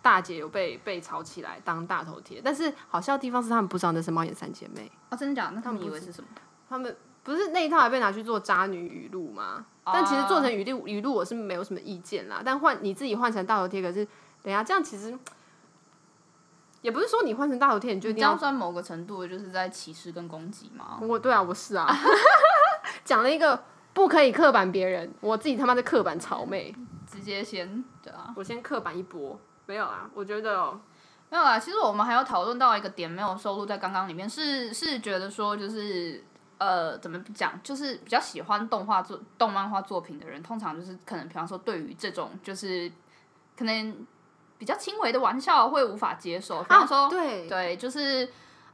[0.03, 4.91] 大姐有被被炒起来当大头贴，但是好笑的地方是他们不知道那是猫眼三姐妹。
[5.11, 5.53] 哦，真的假的？
[5.53, 6.29] 那他们以为是什么？
[6.69, 9.65] 他们不是那一套还被拿去做渣女语录吗？
[9.85, 12.43] 哦、但其实做成语录语录我是没有什么意见啦。
[12.45, 14.05] 但换你自己换成大头贴，可是
[14.43, 15.17] 等下这样其实
[16.81, 20.99] 也不是说你换成大头贴你就一定要算某个程度就是在歧视跟攻击吗？
[21.01, 21.87] 我对啊，我是啊，
[23.05, 23.63] 讲了一个
[23.95, 26.75] 不可以刻板别人，我自己他妈的刻板潮妹，
[27.07, 29.39] 直接先对啊，我先刻板一波。
[29.67, 30.81] 没有啊，我觉得、哦、
[31.31, 31.59] 没有啊。
[31.59, 36.23] 其实我们还有讨论到一个点，没有收录在刚刚里面，是是觉得说，就是
[36.59, 42.91] 呃，怎么讲，就是比较喜欢动画作、动漫画作品的人，通常就是可能，比方说，对于这种就是
[43.57, 43.97] 可能
[44.59, 46.61] 比较轻微的玩笑会无法接受。
[46.63, 48.25] 比方说，啊、对对，就是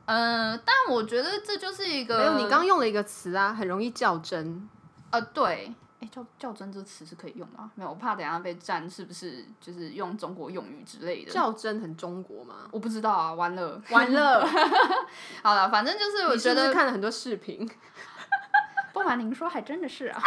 [0.07, 4.69] 嗯、呃，但我觉得这就是一个，没有，你刚用了一个词啊，很容易较真。
[5.11, 5.75] 呃，对。
[6.01, 7.73] 哎，较较真这个词是可以用的吗？
[7.75, 11.33] 没有，我怕等下被占，是不是就是用中国用语之类的？
[11.33, 12.69] 较真很中国吗？
[12.71, 14.47] 我不知道啊，完了完了。
[15.43, 17.69] 好了，反正就是我觉得看了很多视频。
[18.95, 20.23] 不瞒您说，还真的是啊。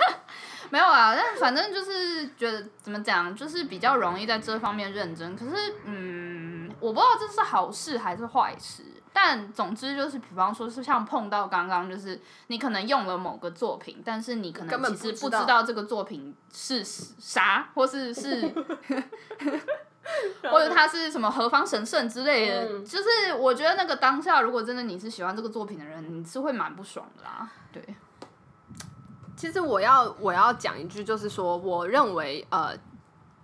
[0.70, 5.36] 没有啊，但反正就是觉得怎么讲，就是比较容易在这方面认真。
[5.36, 8.82] 可是，嗯，我不知道这是好事还是坏事。
[9.14, 18.48] 但总之就是，比方说是像碰到刚刚，就是你可能用了某个作品，但是你可能其实不知道这个作品是啥，或是是，
[20.50, 22.64] 或者它是什么何方神圣之类的。
[22.64, 27.50] 嗯、就是我觉得那个当下，如果真的你是喜欢这个作品的人，你是会蛮不爽的啦。
[27.70, 27.84] 对，
[29.36, 32.74] 其实我要我要讲一句，就是说，我认为呃，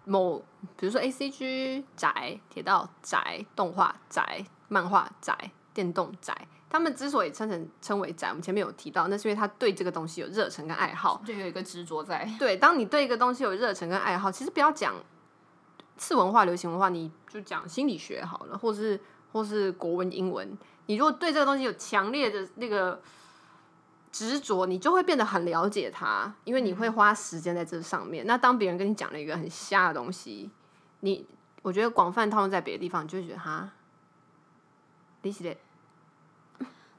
[0.06, 0.38] 某
[0.78, 5.52] 比如说 A C G 宅、铁道宅、动画宅、漫画宅。
[5.78, 6.36] 电动宅，
[6.68, 12.28] 他们之所以称成称为宅，我们前面有提到，那是因为他对这个东西有热忱跟爱好，就有一个执着在。
[12.36, 14.96] 对，当你对一个东西有热忱跟爱好，其实不要讲
[15.96, 18.98] 次文化、流行文化，你就讲心理学好了，或是
[19.30, 20.58] 或是国文、英文。
[20.86, 23.00] 你如果对这个东西有强烈的那个
[24.10, 28.26] 执着，你就会变得很了解它，因为你会花时间在这上面。
[28.26, 30.50] 那当别人跟你讲了一个很瞎的东西，
[31.00, 31.24] 你
[31.62, 33.70] 我觉得广泛套用在别的地方，你就会觉得哈，
[35.22, 35.60] 理解的。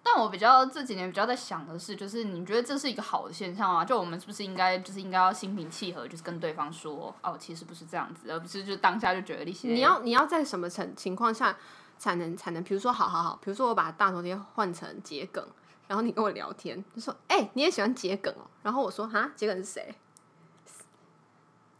[0.02, 3.86] 但我比较这几年比较在想的是，就是你觉得这是一个好的现象吗？
[3.86, 9.68] 就我们是不是应该就是应该要心平气和，就是跟对方说，哦，其实不是这样子，而不是就当下就觉得一些。
[9.68, 11.56] 你要你要在什么情情况下
[11.98, 12.64] 才能才能？
[12.64, 15.46] 比如说，好好好，比如说我把大头贴换成桔梗，
[15.88, 18.48] 然后你跟我聊天，就说，哎、欸，你也喜欢桔梗哦？
[18.64, 19.96] 然后我说，哈，桔梗是谁？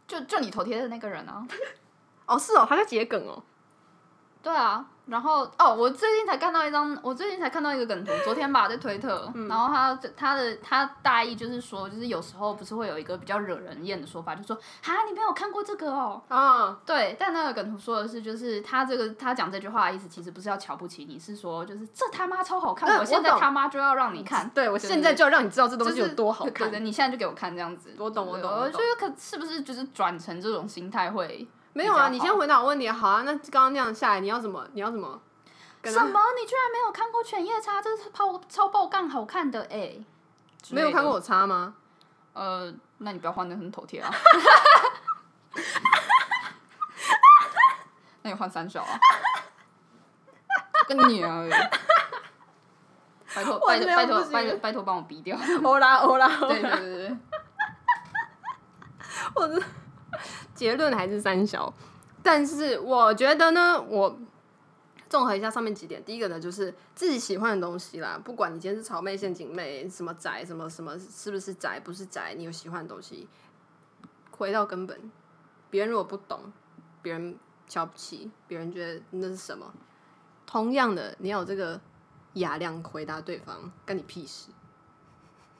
[0.06, 1.46] 就就你头贴的那个人啊？
[2.26, 3.42] 哦，是哦，他叫桔梗哦。
[4.42, 4.86] 对啊。
[5.10, 9.28] 然后哦，我最近才看到一张，我最近才看到一个梗图，昨天吧，在推特。
[9.34, 16.22] 嗯、然后他他的他大意就是说，就是有时候不是会有一个比较惹人厌的说法，就说哈，你没有看过这个哦。
[16.28, 16.78] 啊。
[16.86, 24.48] 对，但那个梗图说的是，就是他这个他讲这句话的意思，其实不是要瞧不起你，是说就是这他妈超好看，嗯、我现在他妈就要让你看。
[24.54, 26.70] 对，我现在就要让你知道这东西有多好看。
[26.70, 27.90] 对对，你现在就给我看这样子。
[27.98, 28.48] 我懂，我懂。
[28.48, 31.48] 我觉得可是不是就是转成这种心态会？
[31.80, 32.86] 没有啊，你先回答我问题。
[32.90, 34.66] 好啊，那刚刚那样下来，你要怎么？
[34.74, 35.18] 你要怎么？
[35.84, 36.20] 什么？
[36.38, 37.80] 你居然没有看过《犬夜叉》？
[37.82, 40.04] 这是超超爆干好看的哎、欸！
[40.70, 41.74] 没有看过我叉吗？
[42.34, 44.12] 呃，那你不要换那很头贴啊！
[48.22, 49.00] 那你换三小啊！
[50.86, 51.42] 跟你啊！
[53.34, 55.36] 拜托拜托拜托拜托拜托帮我逼掉！
[55.64, 56.28] 欧啦欧啦！
[56.40, 57.16] 对对对对！
[59.34, 59.62] 我的
[60.60, 61.72] 结论还是三小，
[62.22, 64.18] 但是我觉得呢，我。
[65.08, 73.26] 综合一下上面几点，第一个呢就是自己喜欢的东西啦，不管你今天是草妹、陷阱妹，什么宅，什么什么，是不是宅，不是宅，你有喜欢的东西，
[74.30, 75.10] 回到根本。
[75.68, 76.52] 别人如果不懂，
[77.02, 79.74] 别人瞧不起，别人觉得那是什么，
[80.46, 81.80] 同样的，你要有这个
[82.34, 84.50] 雅量回答对方，干你屁事。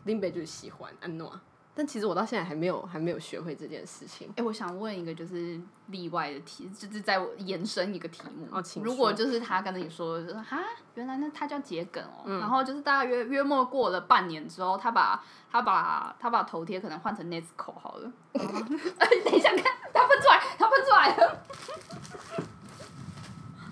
[0.04, 1.40] 林北就是喜欢安诺。
[1.74, 4.28] 但其实我到现在还没有还没有学会这件事情。
[4.30, 8.46] 哎、欸，我想问一个就是例外的题，就是在延伸一个题目。
[8.82, 10.58] 如果就是他跟你说，就是哈，
[10.94, 12.22] 原来那他叫桔梗哦。
[12.26, 18.12] 嗯、然后就是大概约约莫过了半年之后，他把他把他把头贴可能换成 Nesco 好了。
[18.34, 21.42] 哎、欸，等一下看，他喷出来，他喷出来了。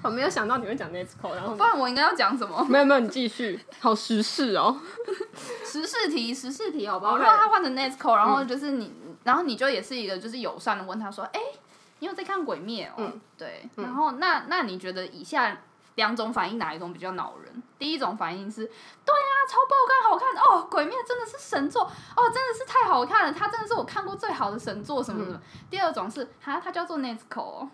[0.02, 2.64] 我没有想到你会讲 Nesco，然后不然我应该要讲什么？
[2.68, 3.58] 没有没有，你继续。
[3.80, 4.80] 好时事哦。
[5.66, 7.16] 时事题，时事题，好不好？
[7.16, 11.58] 如果他换成 Nesco，然后就是你，嗯、然后你就也是一个就是友善的问他说：“哎、欸，
[11.98, 13.68] 你有在看鬼灭哦？”嗯、对。
[13.76, 15.58] 然后那那你觉得以下
[15.96, 17.62] 两种反应哪一种比较恼人？
[17.76, 20.68] 第一种反应是：对呀、啊，超爆肝，好看哦！
[20.70, 25.36] 鬼灭真的是神作哦，真的是太好看了，它真的是我看过最好的神作什么什么。
[25.36, 26.96] 嗯、第二种是：哈，它叫做
[27.36, 27.68] 哦。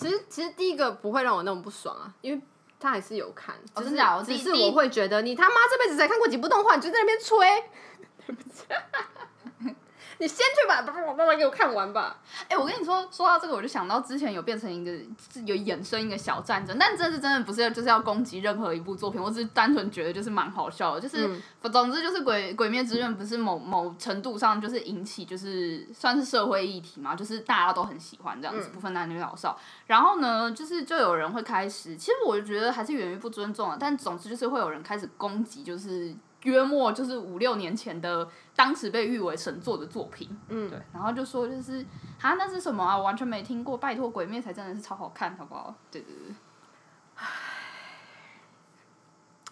[0.00, 2.40] 其实其实第一个不会让我那么不爽啊，因为。
[2.82, 7.36] 他还是有看，只是啊，只是我会觉得你他妈这辈子才看过几部动画，你就在那边吹。
[10.20, 12.18] 你先去把把我慢慢给我看完吧。
[12.42, 14.92] 哎、欸，我跟你说，说到这个，我就想到之前有变成一个
[15.46, 29.58] 有衍生一个小战争，但这是真的不是就是要攻击任何一部作品，我只是单纯觉得就是蛮好笑的，就是、嗯、总之就是鬼《鬼鬼灭之刃》不是某某程度上就是引起就是算是社会议题嘛，就是大家都很喜欢这样子，嗯、不分男女老少。
[29.86, 36.14] 然后呢，就是就有人会开始，其实我就觉得还是源于不尊重啊，但总之就是会有人开始攻击，就是。
[36.44, 38.26] 约莫就是五六年前的，
[38.56, 41.84] 当时被誉为神作的作品，嗯，对，然后就说就是
[42.20, 42.96] 啊，那是什么啊？
[42.96, 45.74] 我完全没听过，拜托，鬼灭才真的是超好看，好不好？
[45.90, 46.34] 对对对。
[47.16, 47.26] 唉，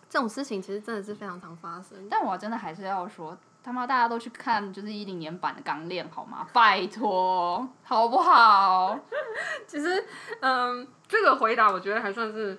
[0.09, 6.49] 这种事情其实真的是非常常发生，但我真的还是要说，他妈大家都去看就是一零年版的《钢炼》好吗？
[6.55, 8.99] 拜托，好不好？
[9.69, 10.03] 其实，
[10.41, 12.59] 嗯，这个回答我觉得还算是。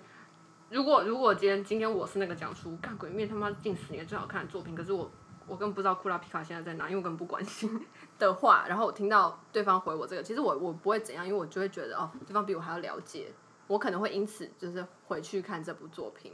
[0.69, 5.09] 如果如果今天今天我是那个讲出干鬼面他妈近十年最好看的作品，可是我
[5.47, 7.85] 我根本不知道库拉皮卡现在在哪，因为我根本不关心
[8.19, 13.31] 的话，然后我听到对方回我这个，其实我我不会怎样，因为我就会觉得哦，对方比我还要了解，
[13.65, 16.33] 我可能会因此就是回去看这部作品。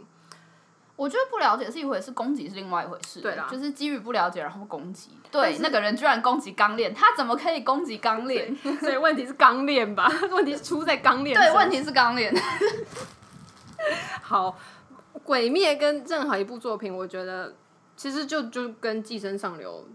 [0.98, 3.20] 我觉得不了解是一回事，攻击是另外一回事。
[3.20, 5.12] 对啦，就是基于不了解然后攻击。
[5.30, 8.54] 对，那个人居然攻击钢炼，他怎么可以攻击钢炼？
[8.80, 10.10] 所以问题是钢炼吧？
[10.32, 11.38] 问题是出在钢炼。
[11.38, 12.34] 对，问题是钢炼。
[14.22, 14.58] 好，
[15.24, 17.54] 鬼灭跟任何一部作品，我觉得
[17.96, 19.88] 其实就就跟寄生上流，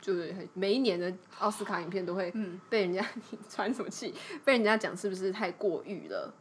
[0.00, 2.32] 就是每一年的奥斯卡影片都会
[2.70, 3.04] 被人家
[3.48, 4.14] 喘什么气，
[4.44, 6.32] 被人家讲是不是太过誉了？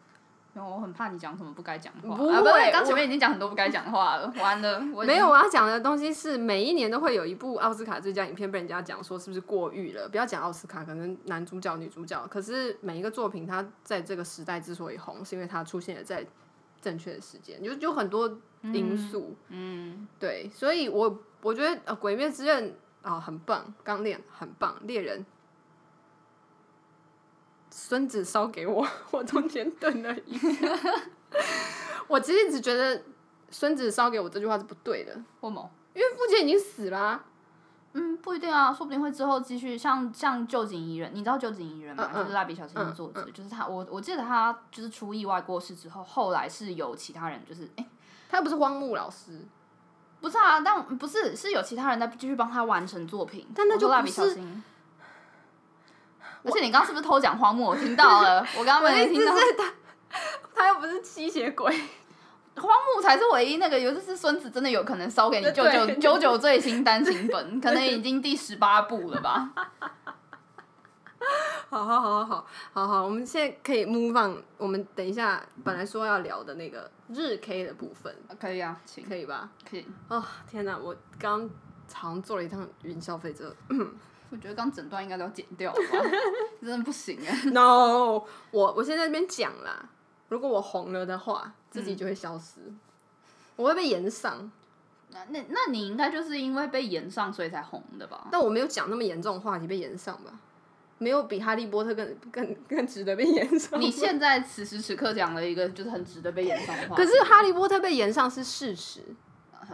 [0.53, 2.17] 然后我很怕你讲什么不该讲的话。
[2.17, 4.81] 不会，刚前面已经讲很多不该讲的话了，完了。
[4.81, 10.09] 没有，我要讲的东西是每一年都会有一部奥斯卡最佳影片被人家讲说是不是过誉了？
[10.09, 16.27] 不要讲奥斯卡，可能男主角、女主角，可是每一个作品它在这个时代之所以红，是因为它出现了在。
[16.81, 22.69] 正确的时间，有有很多因素，嗯，嗯对，所以我我觉得呃，《鬼灭之刃》
[23.01, 25.19] 啊、呃、很棒，《钢炼》很棒，《猎人》
[27.69, 30.67] 孙子烧给我， 我中间顿了一下，
[32.07, 33.03] 我其实一直觉得
[33.49, 35.71] 孙子烧给我这句话是不对的，为什么？
[35.93, 37.25] 因为父亲已经死了、啊。
[37.93, 42.09] 嗯，不一定啊，说不定会之后继续像像旧井仪人，你知道旧井仪人吗？
[42.13, 47.89] 嗯嗯、就是蜡笔小新的作者，就是他，我我记得他就是出意外过世之后，后来是有其他人，就是哎，欸、
[48.29, 49.45] 他又不是荒木老师，
[50.21, 54.63] 不是啊，但不是是有其他人在继续帮他完成作品，但那就蜡笔小新。
[56.43, 57.65] 而且你刚刚是不是偷讲荒木？
[57.65, 59.31] 我听到了，我刚刚没听到。
[59.35, 60.19] 他
[60.55, 61.79] 他又不是吸血鬼。
[62.55, 69.51] 荒木才是唯一那个，有就是孙子真的有可能烧给你舅舅九九最新单行本， 可能已经第十八部了吧。
[71.69, 74.43] 好好好好好好好，我们现在可以 move on。
[74.57, 79.49] 我们等一下本来说要聊的那个日 K 的部分，可以啊，请可以吧？
[79.69, 79.85] 可以。
[80.09, 81.49] 哦天哪，我刚
[81.87, 83.55] 常坐了一趟云霄飞车，
[84.31, 85.79] 我觉得刚整段应该都要剪掉吧，
[86.61, 87.49] 真的不行哎。
[87.51, 89.87] No，我我现在在那边讲啦。
[90.31, 92.79] 如果我红了的话，自己就会消失，嗯、
[93.57, 94.49] 我会被延上。
[95.09, 98.29] 那那那你应该就是因为被延上，所以才红的吧？
[98.31, 100.31] 但我没有讲那么严重的话题被延上吧？
[100.99, 103.77] 没有比哈利波特更更更值得被延上。
[103.81, 106.95] 你现在此时此刻讲了一个就是很值得被延上的话。
[106.97, 109.01] 可是哈利波特被延上是事实，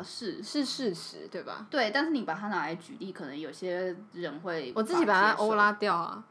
[0.04, 1.68] 是是事实，对吧？
[1.70, 6.24] 对，但是你把它拿来举例，可能有些人会我自己把它欧拉掉啊。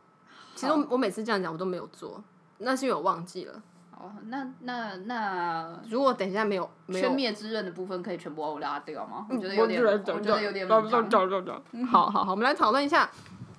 [0.56, 2.24] 其实我我每次这样讲，我都没有做，
[2.58, 3.62] 那是因为我忘记了。
[3.98, 9.26] 好，那那那，如果等一下没有没有全灭之刃的部分，可以全部拉掉吗？
[9.30, 10.68] 嗯、我觉得有点，我觉得有点。
[11.86, 13.10] 好好好，我们来讨论一下。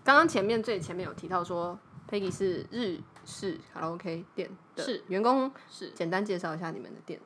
[0.03, 1.77] 刚刚前面最前面有提到说
[2.07, 7.19] ，Peggy 是日式卡拉 OK 店的员工，是简单介绍一下你们的店。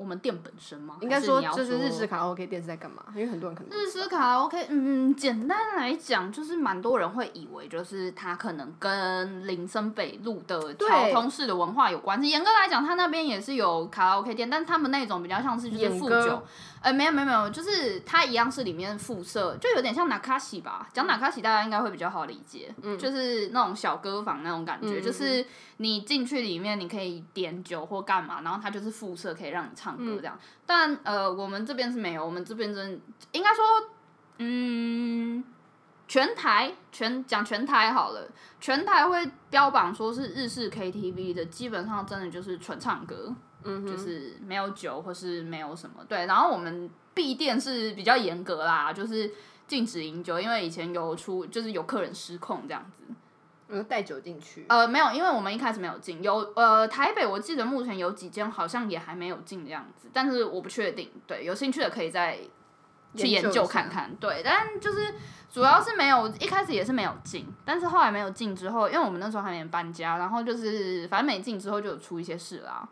[0.00, 0.96] 我们店本身吗？
[1.02, 3.04] 应该说就是日式卡拉 OK 店是在干嘛？
[3.14, 12.30] 因为很多人可能日式卡拉 OK，嗯，简单来讲就是蛮多人会以为就是它可能跟林森北路的桥通式的文化有关系。
[12.30, 16.42] 严格来讲，它那边也是有卡拉 OK 店，但是他们那种比较像是就是富酒。
[16.82, 20.88] 呃，没有没有没有，就是它一样是里面附设，就有点像 Nakashi 吧。
[20.94, 25.44] 讲 Nakashi 大家应该会比较好理解，嗯，就是那种小歌房那种感觉，嗯、就是
[25.76, 30.38] 你进去里面你可以点酒或干嘛，然后它就是附设可以让你唱歌这样。
[30.40, 32.98] 嗯、但呃，我们这边是没有，我们这边真
[33.32, 33.64] 应该说，
[34.38, 35.44] 嗯，
[36.08, 38.26] 全台全讲全台好了，
[38.58, 43.34] 全台会标榜说是日式 KTV 的，基本上真的就是纯唱歌。
[43.64, 49.30] 嗯，就是没有酒或是没有什么对，然后我们闭店是比较严格啦，就是
[49.66, 53.04] 禁止饮酒，因为以前有出就是有客人失控这样子，
[53.68, 54.64] 嗯，带酒进去？
[54.68, 62.38] 呃，没有，因为我们一开始没有进，有呃台北我记得目前有几间好像也还没有进的样子，但是我不确定，对，有兴趣的可以再
[63.14, 65.14] 去研究看看，对，但就是
[65.50, 72.88] 主要是没有一开始也是没有进，但是后来没有进之后，因为我们那时候还没搬家，然后就是反正没进之后就有出一些事啦。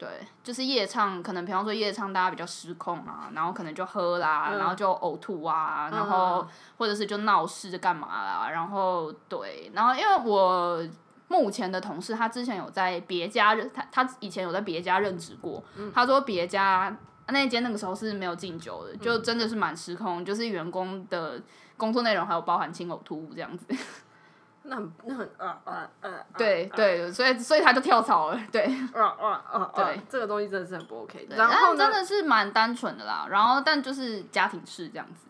[0.00, 0.08] 对，
[0.42, 6.48] 就是夜唱，可能比方说夜唱，大家比较失控啊，然后可能就喝啦，嗯、然后就呕吐啊，然后
[6.78, 10.82] 或者是就闹事干嘛啦，然后对，然后因为我
[11.28, 16.96] 目前的同事，他之前有在别家，他他以前有在别家任职过，嗯、他说别家
[17.28, 21.38] 那间那个时候是没有敬酒的，就真的是蛮失控，就是员工的
[21.76, 23.66] 工作内容还有包含清呕吐物这样子。
[24.62, 26.10] 那很那很啊啊啊！
[26.36, 28.64] 对对，所以所以他就跳槽了，对。
[28.92, 29.72] 啊啊啊！
[29.74, 31.36] 对，这个东西真的是很不 OK 的。
[31.36, 35.28] 然后真的是蛮单纯的啦，然后但就是家庭式这样子。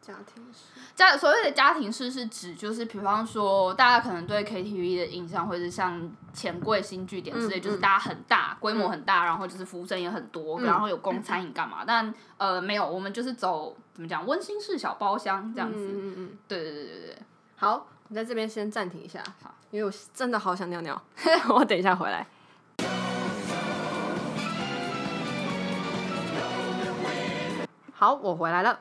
[0.00, 0.80] 家庭式。
[0.96, 11.84] 家所谓的家庭式是指就是，比方说大家可能对 KTV 的印象会是像钱柜新据点之类，就是大家很大规模很大，然后就是服务生也很多，然后有供餐饮干嘛？
[11.86, 15.78] 但呃没有，我们就是走怎么讲温馨式小包厢这样子。
[15.78, 17.18] 嗯嗯对对对对对。
[17.56, 17.86] 好。
[18.12, 21.02] 你在这边先暂停一下，好，因为我真的好想尿尿，
[21.48, 22.26] 我等一下回来。
[27.94, 28.78] 好，我回来了。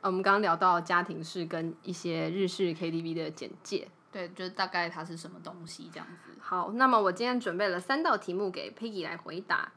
[0.00, 6.30] 我们刚刚聊到家庭式跟一些日式 KTV 的简介，对，就是大概它是什么东西这样子。
[6.40, 9.70] 好，那么我今天准备了三道题目给 Peggy 来回答。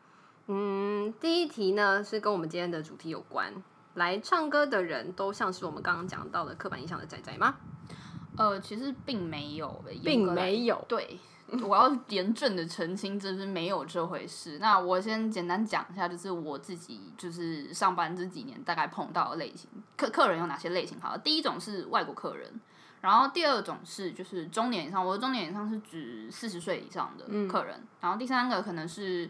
[0.48, 3.52] 嗯，第一题呢是跟我们今天的主题有关，
[3.96, 7.58] 来唱歌的人都像是我们刚刚讲到的刻板印象的仔仔吗？
[8.38, 10.86] 呃，其实并没有，并没有。
[10.88, 11.20] 对，
[11.64, 14.58] 我要严正的澄清，这是没有这回事。
[14.60, 21.00] 那我先简单讲一下，就是我自己就是上班这几年大概碰到的类型，客客人有哪些类型？
[21.02, 22.62] 好，第一种是外国客人，
[23.02, 29.30] 然后第二种是就是中年以上，我的中年以上是指四十岁以上的客人，嗯、然后第三个可能是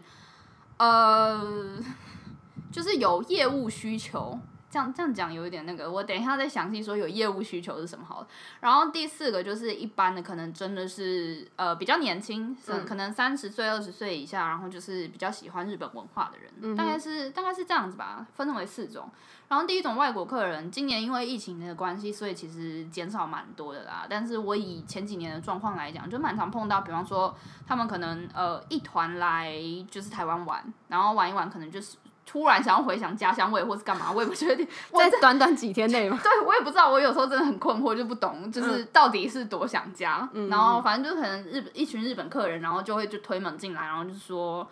[0.76, 1.78] 呃，
[2.70, 4.38] 就是有业务需求。
[4.70, 8.26] 这样这样讲有一点那个，我等一下再详细说有业务需求是什么好了。
[8.60, 19.10] 然后第四个就是一般的，可能真的是呃比较年轻，嗯、可能三十岁、二十岁以下，然后就是比较喜欢日本文化的人，嗯、大概是大概是这样子吧，分为四种。
[19.48, 24.06] 然后第一种外国客人，今年因为疫情的关系，所以其实减少蛮多的啦。
[24.08, 29.52] 但是我以前几年的状况来讲，就蛮常碰到，比方说他们可能呃一团来
[29.90, 31.96] 就是台湾玩，然后玩一玩，可能就是。
[32.30, 34.64] 突然想要回想家乡味，或是干嘛，我也不确定。
[34.96, 36.16] 在短短几天内吗？
[36.22, 36.88] 对，我也不知道。
[36.88, 40.28] 我有时候真的很困惑，就不懂，就是到底是多想家。
[40.32, 44.64] 嗯、然后反正就可能日本一群日本客人，然后就会就推门进来，然后就说，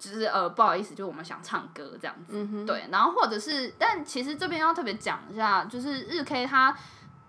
[0.00, 2.32] 就是呃不好意思，就我们想唱歌这样子。
[2.32, 6.76] 嗯、对，然后或者是，但其实这边要特别讲一下，就是日 K 它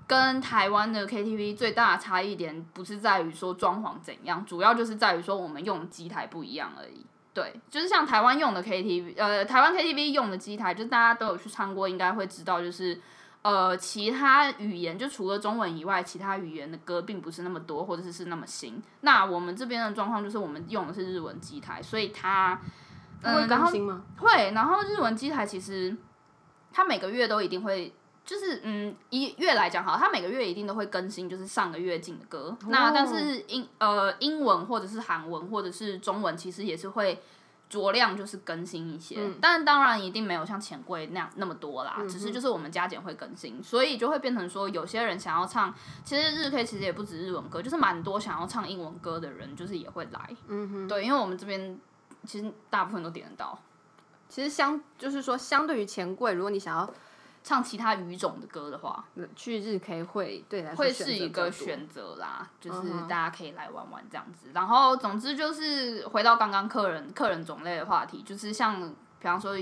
[0.08, 7.06] 跟台湾的 KTV 最大的差异点，不是在于说装潢怎样，主要就是在于说我们用机台不一样而已。
[7.38, 13.00] 对，就是像台湾用的 KTV，呃，台湾 KTV 用的机台，就是大家都有去唱过，应该会知道，就是
[13.44, 18.82] 呃，其他语言就除了中文以外，其他语言的歌并不是那么多，或者是是那么新。
[19.02, 22.60] 那我们这边的状况就是，我们用的是日文机台，所以它，
[23.22, 24.02] 嗯，会更新吗？
[24.18, 25.96] 会，然后日文机台其实
[26.74, 27.94] 它每个月都一定会。
[28.28, 32.50] 就是嗯，一月来讲好，他每个月一定都会更新，就是上个月进的歌。
[32.62, 32.70] Oh.
[32.70, 37.22] 那但是英呃英文或者是韩文或者是中文，其实也是会
[37.72, 45.74] 酌量就是更新一些，嗯、但当然一定没有像钱柜那样那么多啦，嗯、只是就是我们加减会更新，所以就会变成说有些人想要唱，
[46.04, 51.80] 其实日 K 其实也不止日文歌，就是蛮多想要唱英文歌的人，就是也会来，嗯哼，对，因为我们这边
[52.26, 53.58] 其实大部分都点得到。
[54.30, 56.94] 其实相就是说，相对于钱柜，如果你想要
[57.48, 64.50] 唱其他语种的歌的话，去日 K 会对来会是一个选择啦，就是大家可以来玩玩这样子。
[64.54, 69.58] 然后总之就是回到刚刚客人客人种类的话题，就是像比方说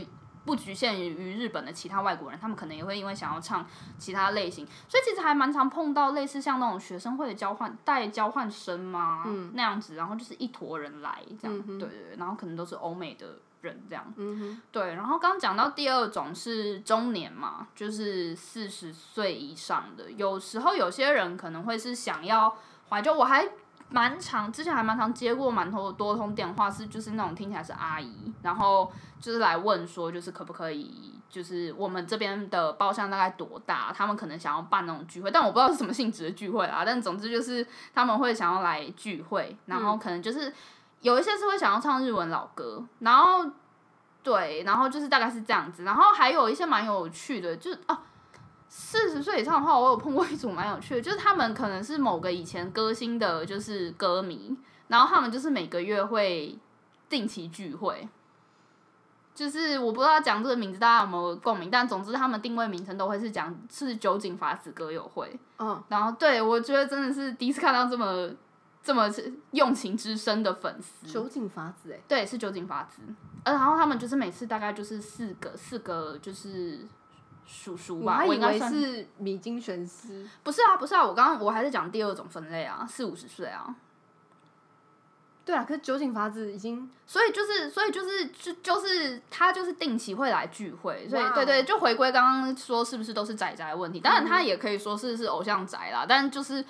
[0.46, 3.64] 不局限于日本的其他外国人，他们可能也会因为想要唱
[4.00, 13.38] 其他类型，所以其实还蛮常碰到类似像那种学生会的交换带交换生嘛，嗯、那样子，然后就是一坨人来这样，嗯、对对对，然后可能都是欧美的。
[13.66, 22.56] 人这样，嗯哼，对，然后刚讲到第二种是中年嘛，就是四十岁以上的，有时候有些人可能会是想要
[22.90, 23.50] 怀旧，我还
[23.90, 40.54] 蛮常之前还蛮常接过蛮多多通电话，是就是那种听起来是阿姨，然后就是来问说，就是可不可以，就是我们这边的包厢大概多大，他们可能想要办那种聚会，但我不知道是什么性质的聚会啦，但总之就是他们会想要来聚会，然后可能就是。
[41.06, 43.48] 有一些是会想要唱日文老歌，然后
[44.24, 48.02] 对，然后就是大概是这样子，然后还有一些蛮有趣的，就是啊，
[48.68, 56.58] 四十岁以上的话，我有碰过一组蛮有趣的，就是他们可能是某个以前歌星的，就是歌迷，然后他们就是每个月会
[57.08, 58.10] 定期聚会，
[59.36, 68.32] 就是我不知道讲这个名字大家有没有共鸣，但总之他们定位名称都会是讲是酒井法子歌友会，嗯，然后对，我觉得真的是第一次看到这么。
[68.86, 69.12] 这么
[69.50, 73.02] 用情之深的粉丝，酒井法子哎，对，是酒井法子，
[73.44, 76.86] 呃，然后他们就是每次大概就是四个四个就是
[77.48, 83.76] 叔叔吧，我，我还以为是米津玄师，不是啊，不是啊，我刚刚我还是讲第二种分类啊，四五十岁啊，
[85.44, 96.64] 对啊，可是酒井法子已经，所以就是所以就是就就是他就是定期会来聚会，所以.对对，就回归刚刚说是不是都是宅宅的问题，当然他也可以说是是偶像宅啦，但就是。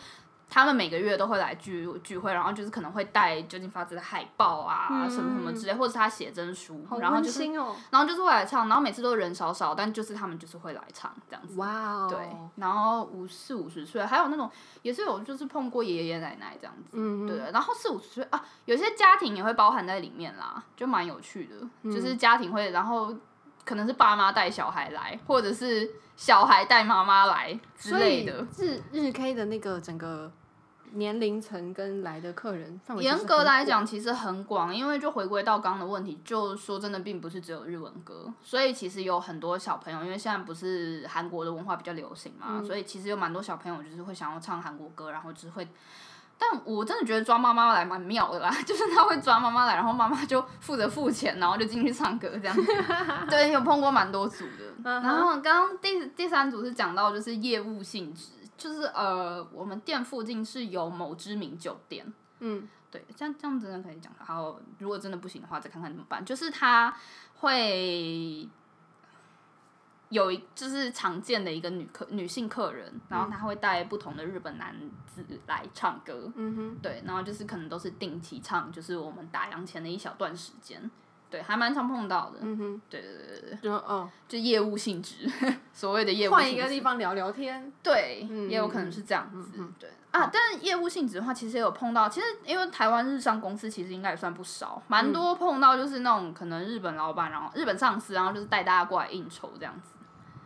[0.50, 11.60] 他们每个月都会来聚聚会，然后就是可能会带酒井法子的海报啊，嗯、什么什么之类，或者是他写真书，好然后就是，哦、然后就是会来唱，然后每次都人少少，但就是他们就是会来唱这样子。
[11.60, 14.50] 哇哦，对，然后五四五十岁，还有那种
[14.82, 23.14] 也是有就是碰过爷爷奶奶这样子，对，然后四五十岁啊，有些家庭也会包含在里面啦，就蛮有趣的，嗯、就是家庭会，然后
[23.66, 28.47] 可能是爸妈带小孩来，或者是小孩带妈妈来之类的。
[28.57, 30.32] 日日 K 的那个整个。
[30.91, 45.68] 年龄层跟来的客人，严格来讲其实很广，因为就回归到刚刚的问题，就说真的，并不是只有日文歌，所以其实有很多小朋友，因为现在不是韩国的文化比较流行嘛，嗯、所以其实有蛮多小朋友就是会想要唱韩国歌，然后就是会，
[46.38, 52.72] 但我真的觉得抓妈妈来蛮妙的啦， 就是他会抓妈妈来，然后妈妈就负责付钱，然后就进去唱歌这样子，
[53.30, 54.46] 对，有碰过蛮多组
[54.84, 58.32] 的，然后刚刚第第三组是讲到就是业务性质。
[58.58, 62.06] 就是呃，我们店附近是有某知名酒店，
[62.40, 64.10] 嗯，对，这样这样真的可以讲。
[64.18, 66.24] 然后如果真的不行的话，再看看怎么办。
[66.24, 66.96] 就是他
[67.40, 68.48] 会
[70.16, 80.89] 有一，就是常见的一个女客女性客人，然后她会带不同的日本男子来唱歌，嗯哼，对，然后就是可能都是定期唱，就是我们打烊前的一小段时间。
[81.28, 82.38] 对，还蛮常碰到的。
[82.41, 85.30] 嗯哼，对对对对对，就哦，就业务性质，
[85.74, 86.43] 所谓的业务性质。
[86.43, 89.59] 换一个地方聊聊天，对，也有可能是这样子。
[89.80, 92.07] 对啊，但是业务性质的话，其实也有碰到。
[92.07, 99.95] 其实因为台湾日商公司其实应该也算不少，蛮多碰到就是那种可能日本老板，然后日本上司，然后就是带大家过来应酬这样子。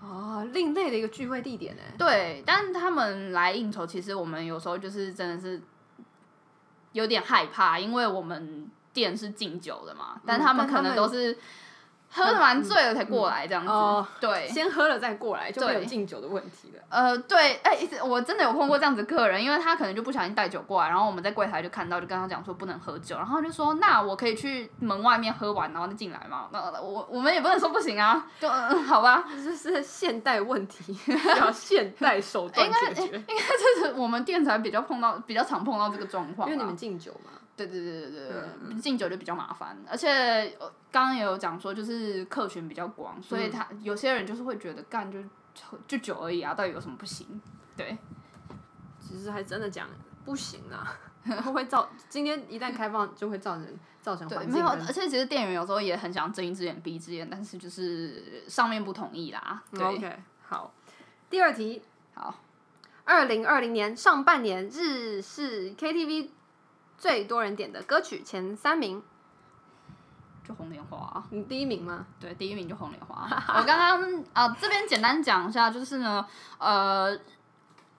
[0.02, 1.82] 哦，另类的一个聚会地点呢？
[1.97, 5.62] 对，但他们来应酬，其实我们有时候就是真的是
[6.93, 8.70] 有点害怕，因为我们。
[8.91, 11.38] 店是敬酒的嘛，但他们可能都是
[12.12, 14.10] 喝的蛮醉了才过来这样子。
[14.20, 16.84] 对，先喝了再过来，就没有敬酒的问题了。
[16.89, 26.47] 呃，对，哎，我真的有碰过这样子客人，因为他可能就不小心带酒过来，然后我们在柜台就看到，就跟他讲说不能喝酒，然后就说那我可以去门外面喝完，然后再进来嘛。
[26.51, 30.97] 那我我们也不能说不行啊，就嗯，好吧，这是现代问题，
[31.38, 33.16] 要现代手段解决。
[33.16, 33.43] 应该
[33.78, 37.39] 这是我们店才比较碰到，比较常碰到这个状况，因为你们敬酒嘛。
[37.68, 40.57] 对对对对对，嗯、敬酒就比较麻烦，而且
[40.91, 45.20] 刚刚也有讲说，就是客群比较广，所以他有些人就是会觉得干就
[45.88, 47.41] 就酒而已啊，到底有什么不行？
[47.76, 47.97] 对，
[48.99, 49.88] 其实还真的讲
[50.26, 50.97] 不行啊，
[51.53, 53.68] 会造今天一旦开放就会造成
[54.01, 54.53] 造成环境。
[54.53, 59.62] 没有，而且其实店员有时候也很想睁一只眼闭一只眼，但是就是上面不同意啦。
[59.72, 60.74] 对 OK，好，
[61.30, 61.82] 第二题，
[62.14, 62.36] 好，
[63.03, 66.30] 二零二零年上半年日式 KTV。
[67.00, 69.02] 最多人点的歌曲前三名，
[70.47, 71.24] 就红莲花。
[71.32, 72.06] 你第一名吗？
[72.20, 73.28] 对，第一名就红莲花。
[73.58, 76.24] 我刚刚啊，这边简单讲一下，就是呢，
[76.60, 77.18] 呃。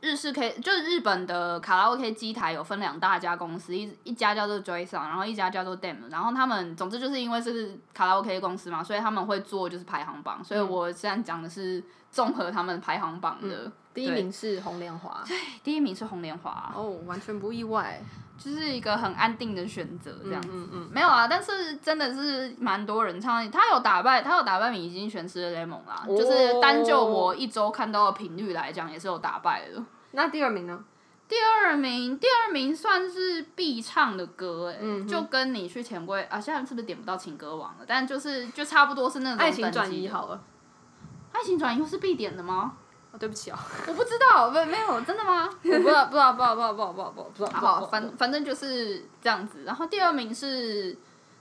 [0.02, 13.66] 日式 K 就是日本的卡拉 OK 机台有分两大家公司，一一家叫做 Joy Sound，然后一家叫做 Dam，然后他们总之就是因为是卡拉 OK 公司嘛，所以他们会做就是排行榜，所以我现在讲的是综合他们排行榜的。
[13.66, 15.22] 嗯、第一名是红莲花。
[15.28, 16.72] 对，第一名是红莲花。
[16.74, 18.02] 哦，完全不意外，
[18.42, 20.48] 就是一个很安定的选择这样子。
[20.50, 29.82] 嗯嗯，嗯没有啊，但是真的是蛮多人唱，他有打败他有打败米津玄师的 Lemon 啦，哦、就是单就我一周看到的频率来讲，也是有打败的。
[30.12, 30.82] 那第二名呢？
[31.28, 37.84] 第二名，第二名算是必唱的歌，哎、嗯，就跟你去前柜啊，现在是不是点不到情歌王了？
[37.86, 40.42] 但就是就差不多是那种爱情转移好了。
[41.30, 42.72] 爱情转移又是必点的吗？
[43.12, 43.58] 哦，对不起啊，
[43.88, 45.48] 我不知道，没没有，真的吗？
[45.64, 47.60] 我不知道，不知道，不知道，不知道，不知道，不知道，不知道。
[47.60, 49.64] 好，反反正就是这样子。
[49.64, 50.96] 然后第二名是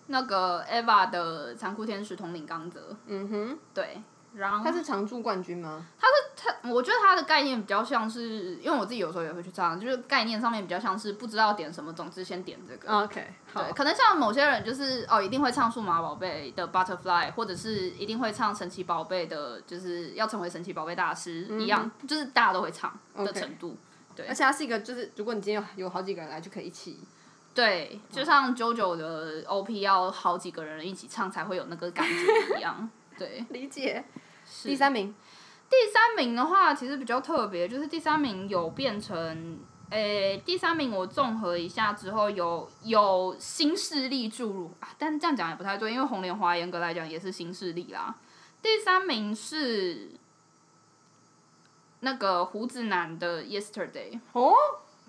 [0.07, 2.95] 那个 Eva 的残酷天使统领刚泽。
[3.07, 4.01] 嗯哼，对。
[4.36, 5.86] 然后他是常驻冠军吗？
[5.99, 6.13] 他是
[6.61, 12.91] 他，我觉得他的概念比较像是，因为我自己有时候也会去唱，就是概念上面比较像是不知道点什么，总之先点这个。
[12.91, 23.71] OK，对，可能像某些人就是哦，一定会唱数码宝贝的 Butterfly，或者是一定会唱神奇宝贝的，就是要成为神奇宝贝大师、嗯、一样，就是大家都会唱的程度。
[23.71, 24.15] Okay.
[24.17, 26.99] 对，而且它是一个，就是如果你今天有有好几个人来，就可以一起。
[27.53, 32.89] 对，就像 JoJo 的 OP 要好几个人一起唱才会有那个感觉一样。
[33.20, 34.03] 对，理解。
[34.63, 35.13] 第三名，
[35.70, 39.59] 第三名的话其实比较特别，就是第三名有变成，
[39.89, 48.15] 诶、欸，第三名我综合一下之后有有新势力注入啊，但这样讲也不太对，因为红莲华严格来讲也是新势力啦。
[48.61, 50.11] 第三名是
[51.99, 54.53] 那个胡子男的 Yesterday 哦，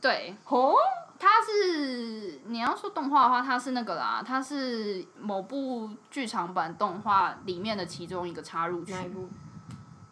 [0.01, 0.75] 对哦。
[1.21, 8.93] 他是你要说动画的话，它是那个啦，它是某部剧场版动画里面的其中一个插入曲。
[8.93, 9.29] 哪一部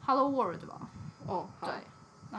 [0.04, 0.78] ？Hello World 吧。
[1.26, 1.70] 哦，对。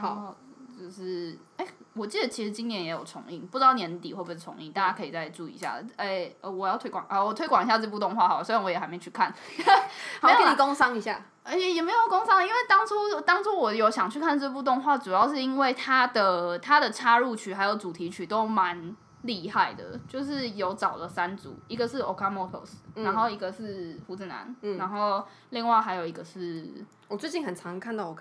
[0.00, 0.36] 然后
[0.78, 5.82] 就是，哎、欸，我记得其实今年也有重映，不知道年底会不会重映，大家可以再注意一下。
[5.96, 9.34] 哎、欸，我要推广啊，我推广一下这部动画好了，虽然我也还没去看。
[10.20, 11.20] 好，给你工商一下。
[11.42, 26.68] 而且也没有工商，因为当初当初我有想去看这部动画，主要是因为它的它的插入曲还有主题曲都蛮厉害的，就是有找了三组，一个是 Okamotos，、嗯、然后一个是胡子男，嗯、然后另外还有一个是，
[27.08, 28.14] 我最近很常看到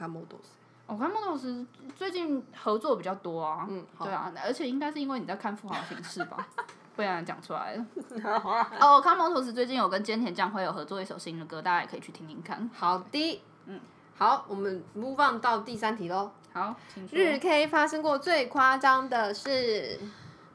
[0.89, 1.65] Okamotos，Okamotos
[1.95, 6.47] 最近合作比较多啊，嗯，对啊，而且应该是因为你在看富豪形式吧。
[6.95, 7.85] 不然讲出来了。
[8.81, 12.69] 哦，康摩托斯最近有跟菅田将晖有合作一首新的歌，大家也可以去听听看。
[12.73, 13.79] 好的，嗯，
[14.17, 16.31] 好，我们 move on 到第三题喽。
[16.51, 16.75] 好，
[17.11, 19.99] 日 K 发生过最夸张的事。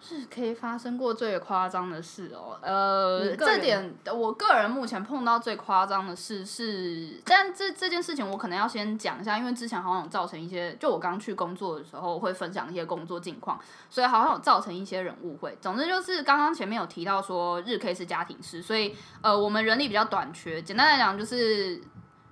[0.06, 15.56] 是可以发生过最夸张的事哦，呃，这点我个人目前碰到最夸张的事是，但这这件事情我可能要先讲一下，因为之前好像有造成一些，就我刚去工作的时候会分享一些工作近况，所以好像有造成一些人误会。
[15.62, 21.80] 总之就是刚刚前面有提到说日 K 是家庭式，所以呃我们人力比较短缺，简单来讲就是。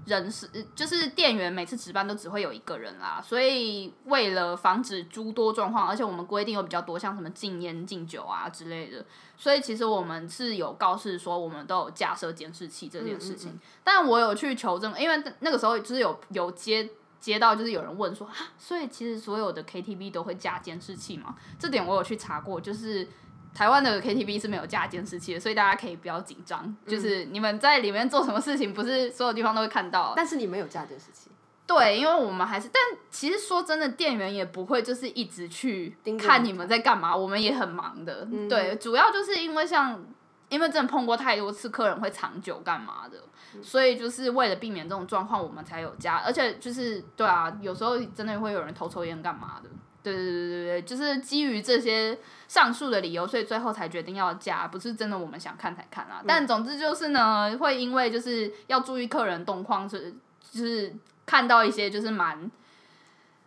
[0.05, 9.05] 人是就是店员每次值班都只会有一个人啦，所以为了防止诸多状况，而且我们规定又比较多，像什么禁烟、禁酒啊之类的，
[9.36, 13.50] 所以其实我们是有告示说我们都有架设监视器这件事情。
[13.50, 16.90] 嗯嗯嗯，但我有去求证，因为那个时候就是有有接
[17.20, 21.36] 接到，就是有人问说啊，所以其实所有的 KTV 都会架监视器嘛？
[21.59, 23.07] 这点我有去查过，就是。
[23.55, 26.64] 台湾的 KTV 是没有加监视器的，所以大家可以不要紧张。
[26.64, 30.14] 嗯、就是你们在里面做什么事情，不是所有地方都会看到。
[30.16, 31.30] 但是你们有加监视器。
[31.64, 38.26] 对，因为我们还是，但其实说真的，店员也不会就是一直去看你们在干嘛，我们也很忙的。
[38.30, 40.05] 嗯、对，主要就是因为像，
[40.48, 43.18] 因为真的碰过太多次客人会长久干嘛的，
[43.55, 46.16] 嗯、所以就是为了避免这种状况，我们才有加。
[46.16, 49.70] 而且就是对啊，有时候真的会有人偷抽烟干嘛的。
[50.03, 56.22] 对对对对对，就是基于这些上述的理由，所以最后才决定要加，不是真的我们想看才看啊。
[56.26, 60.14] 但总之就是呢，会因为就是要注意客人动况，是
[60.50, 60.92] 就是
[61.24, 62.50] 看到一些就是蛮。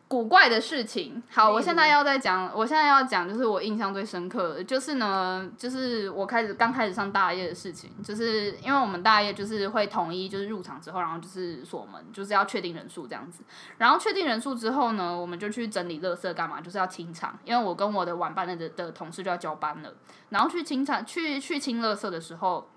[0.08, 13.44] 古怪的事情，好，我现在要再讲，我现在要讲就是我印象最深刻的，就是呢，就是我开始刚开始上大夜的事情，就是因为我们大夜就是会统一，就是入场之后，然后就是锁门，就是要确定人数这样子，
[13.80, 19.92] 然后确定人数之后呢，我们就去整理垃圾干嘛，就是要清场，因为我跟我的晚班的的的同事就要交班了，
[20.30, 22.70] 然后去清场去去清垃圾的时候。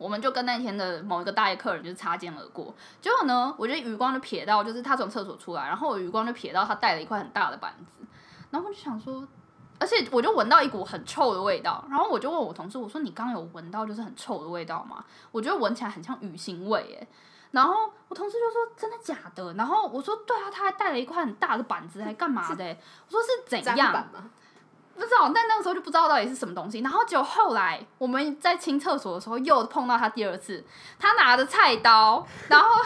[0.00, 8.06] 我们就跟那天的某一个大爷客人就是擦肩而过，结果呢，我就余光就瞥到，就是他从厕所出来，然后我余光就瞥到他带了一块很大的板子，
[8.50, 9.28] 然后我就想说，
[9.78, 15.04] 而且我就闻到一股很臭的味道，然后我就问我同事，我说你刚刚有闻到就是很臭的味道吗？
[15.30, 17.06] 我觉得闻起来很像鱼腥味，哎，
[17.50, 19.52] 然后我同事就说真的假的？
[19.52, 22.64] 然后我说对啊，他还带了一块很大的板子，还干嘛的？
[23.06, 23.92] 我说是怎样？
[25.00, 26.80] 不知道，但那个时候就不知道到底是什么东西。
[26.80, 30.62] 然后就后来我们在清厕所的时候又碰到他第二次，
[30.98, 32.68] 他拿着菜刀，然后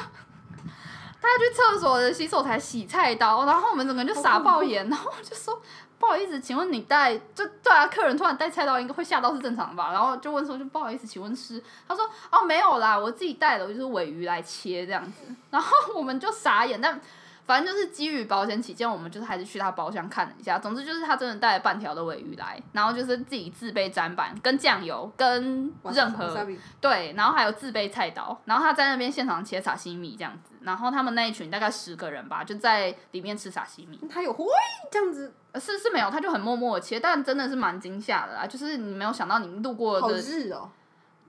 [1.21, 5.61] 他去厕所的洗手台洗菜刀，然后我们整个就傻爆眼，然后就说
[5.99, 9.91] 不好意思，请问你带就对啊，客人突然带菜刀应该会吓到是正常的吧？
[9.93, 11.63] 然后就问说就不好意思，请问是？
[11.89, 15.35] 他说哦没有啦，我自己带的，我就是尾鱼来切这样子。
[15.51, 17.01] 然后我们就傻眼，但。
[17.47, 20.59] 反正就是基于保险起见，我们就是还是去他包厢看了一下。
[20.59, 26.47] 总之就是他真的带了半条的尾鱼来，然后就是自己自备砧板、跟酱油、跟任何
[26.81, 30.55] 对，然后还有自备菜刀，然后他在那边现场切沙西米这样子。
[30.63, 34.01] 然后他们那一群大概十个人吧，就在里面吃沙西米。
[34.11, 34.47] 他有会
[34.91, 35.35] 这样子？
[35.57, 38.47] 是是没有，他就很默默的切，但真的是蛮惊吓的啦。
[38.47, 40.71] 就是你没有想到你们路过的，好日哦，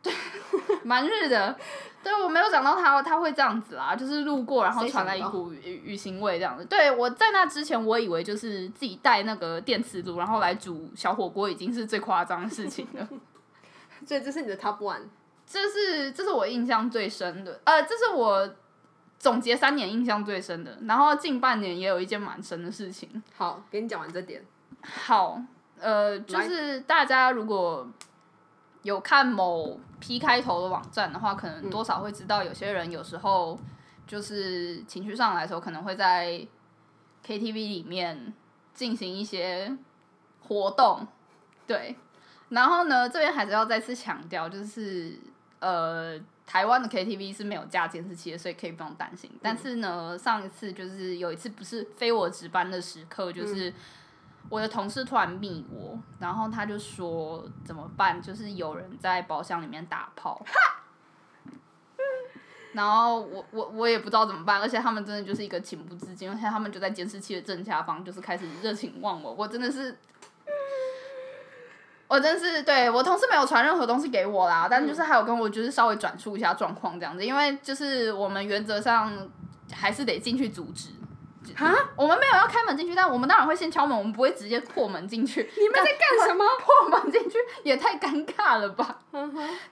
[0.05, 0.13] 对，
[0.85, 1.57] 蛮日的。
[2.03, 6.63] 对，我没有想到他他会这样子啦，就是路过，然后传来一股鱼鱼腥味这样子。
[6.65, 13.09] 对，我在那之前，我以为就是自己带那个电磁炉，然后来煮小火锅，已经是最夸张的事情了。
[14.05, 15.01] 所以这是你的 top one，
[15.47, 18.47] 这是这是我印象最深的，呃，这是我
[19.17, 20.77] 总结三年印象最深的。
[20.83, 23.23] 然后近半年也有一件蛮深的事情。
[23.35, 24.45] 好，给你讲完这点。
[24.83, 25.41] 好，
[25.79, 27.87] 呃，就是大家如果。
[28.86, 33.59] 有看某 P 开头的网站的话，可能多少会知道，有些人有时候
[34.05, 36.39] 就是情绪上来的时候，可能会在
[37.25, 38.31] KTV 里面
[38.75, 39.75] 进行一些
[40.47, 41.07] 活动，
[41.65, 41.95] 对。
[42.49, 45.17] 然后呢，这边还是要再次强调，就是
[45.57, 49.31] 呃，台湾的 KTV 是没有加监视器的，所以可以不用担心。
[49.41, 53.73] 但是呢，上一次就是有一次不是非我值班的时刻，就是。
[54.49, 58.21] 我的同事突然密我，然后他就说怎么办？
[58.21, 60.39] 就是有人在包厢里面打炮，
[62.73, 69.97] 然后我我我也不知道怎么办，而且他们真的就是一个情不自禁，而且他们就在监视器的正下方，就是开始热情望我，我真的是，
[72.07, 79.11] 我真是对我同事没有传任何东西给我啦，但就是还有跟我就是稍微转述一下状况这样子，因为就是我们原则上
[79.73, 80.89] 还是得进去阻止。
[81.53, 81.73] 啊！
[81.95, 85.41] 我们没有要开门进去，但我们当然会先敲门，我们不会直接破门进去。
[85.57, 86.45] 你们在干什么？
[86.59, 88.99] 破门进去也太尴尬了吧？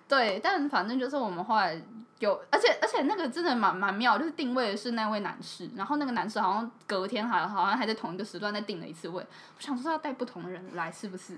[0.08, 1.82] 对，但反正就是我们后来
[2.20, 9.16] 有，而且而且那个真的蛮蛮妙，就是定位的是那位男士，然后那个男士好像隔天还好像还在同一个时段再定了一次位。
[9.24, 11.38] 我想说要带不同的人来，是不是？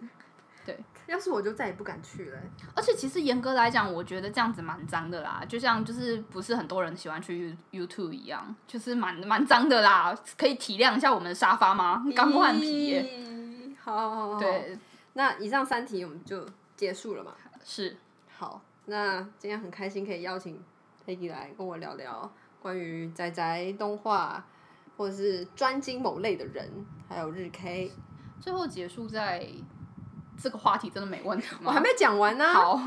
[0.66, 2.40] 对，要是我就再也不敢去了。
[2.76, 10.18] 而且其实严格来讲，我觉得这样子蛮脏的啦，就像就是不是很多人喜欢去 YouTube 一样，就是蛮蛮脏的啦。
[10.36, 12.04] 可以体谅一下我们的沙发吗？
[12.16, 14.76] 刚换皮好，好，好，对。
[15.14, 16.44] 那以上三题我们就
[16.76, 17.36] 结束了嘛？
[17.64, 17.96] 是。
[18.36, 20.60] 好，那今天很开心可以邀请
[21.06, 24.44] Peggy 来跟我聊聊关于宅宅动画
[24.98, 26.68] 或者是专精某类的人，
[27.08, 27.92] 还有日 K。
[28.42, 29.48] 最后结束在。
[30.42, 31.62] 这个话题真的没问题吗？
[31.66, 32.54] 我还没讲完呢。
[32.54, 32.82] 好，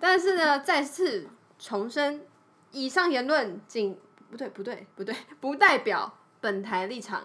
[0.00, 1.28] 但是呢，再次
[1.58, 2.26] 重申，
[2.70, 3.98] 以上言论仅
[4.30, 7.22] 不对，不对，不对，不代表本台立场，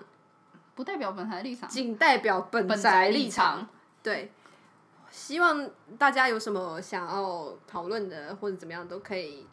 [0.75, 3.09] 不代表本台立场，仅代表本宅。
[3.09, 3.67] 立场
[4.01, 4.31] 对，
[5.09, 9.45] 希望大家有什么想要讨论的或者怎么样都可以。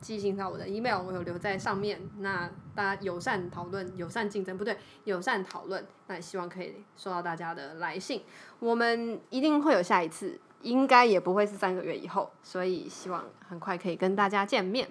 [0.00, 2.00] 寄信到我的 email，我有留在上面。
[2.18, 5.86] 那大家友善讨论、友善竞争，不对，友善讨论。
[6.06, 8.22] 那也希望可以收到大家的来信。
[8.58, 14.88] 我们一定会有下一次，应该也不会是三个月以后，所以希望很快可以跟大家见面。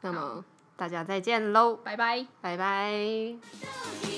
[0.00, 0.44] 那么
[0.76, 4.17] 大家再见喽，拜拜，拜拜。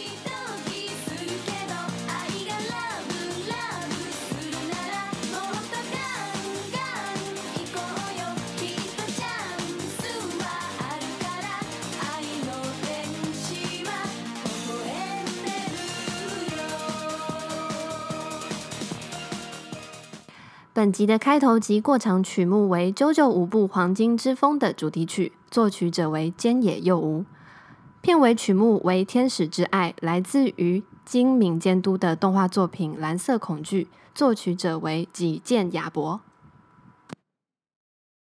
[20.80, 27.26] 本集的开头及过场曲目为《JoJo 五部黄金之风》的主题曲，作曲者为菅野佑吾。
[28.00, 36.22] 片尾曲目为《天使之爱》，来自于金敏监督的动画作品《蓝色恐惧》，作曲者为吉见雅博。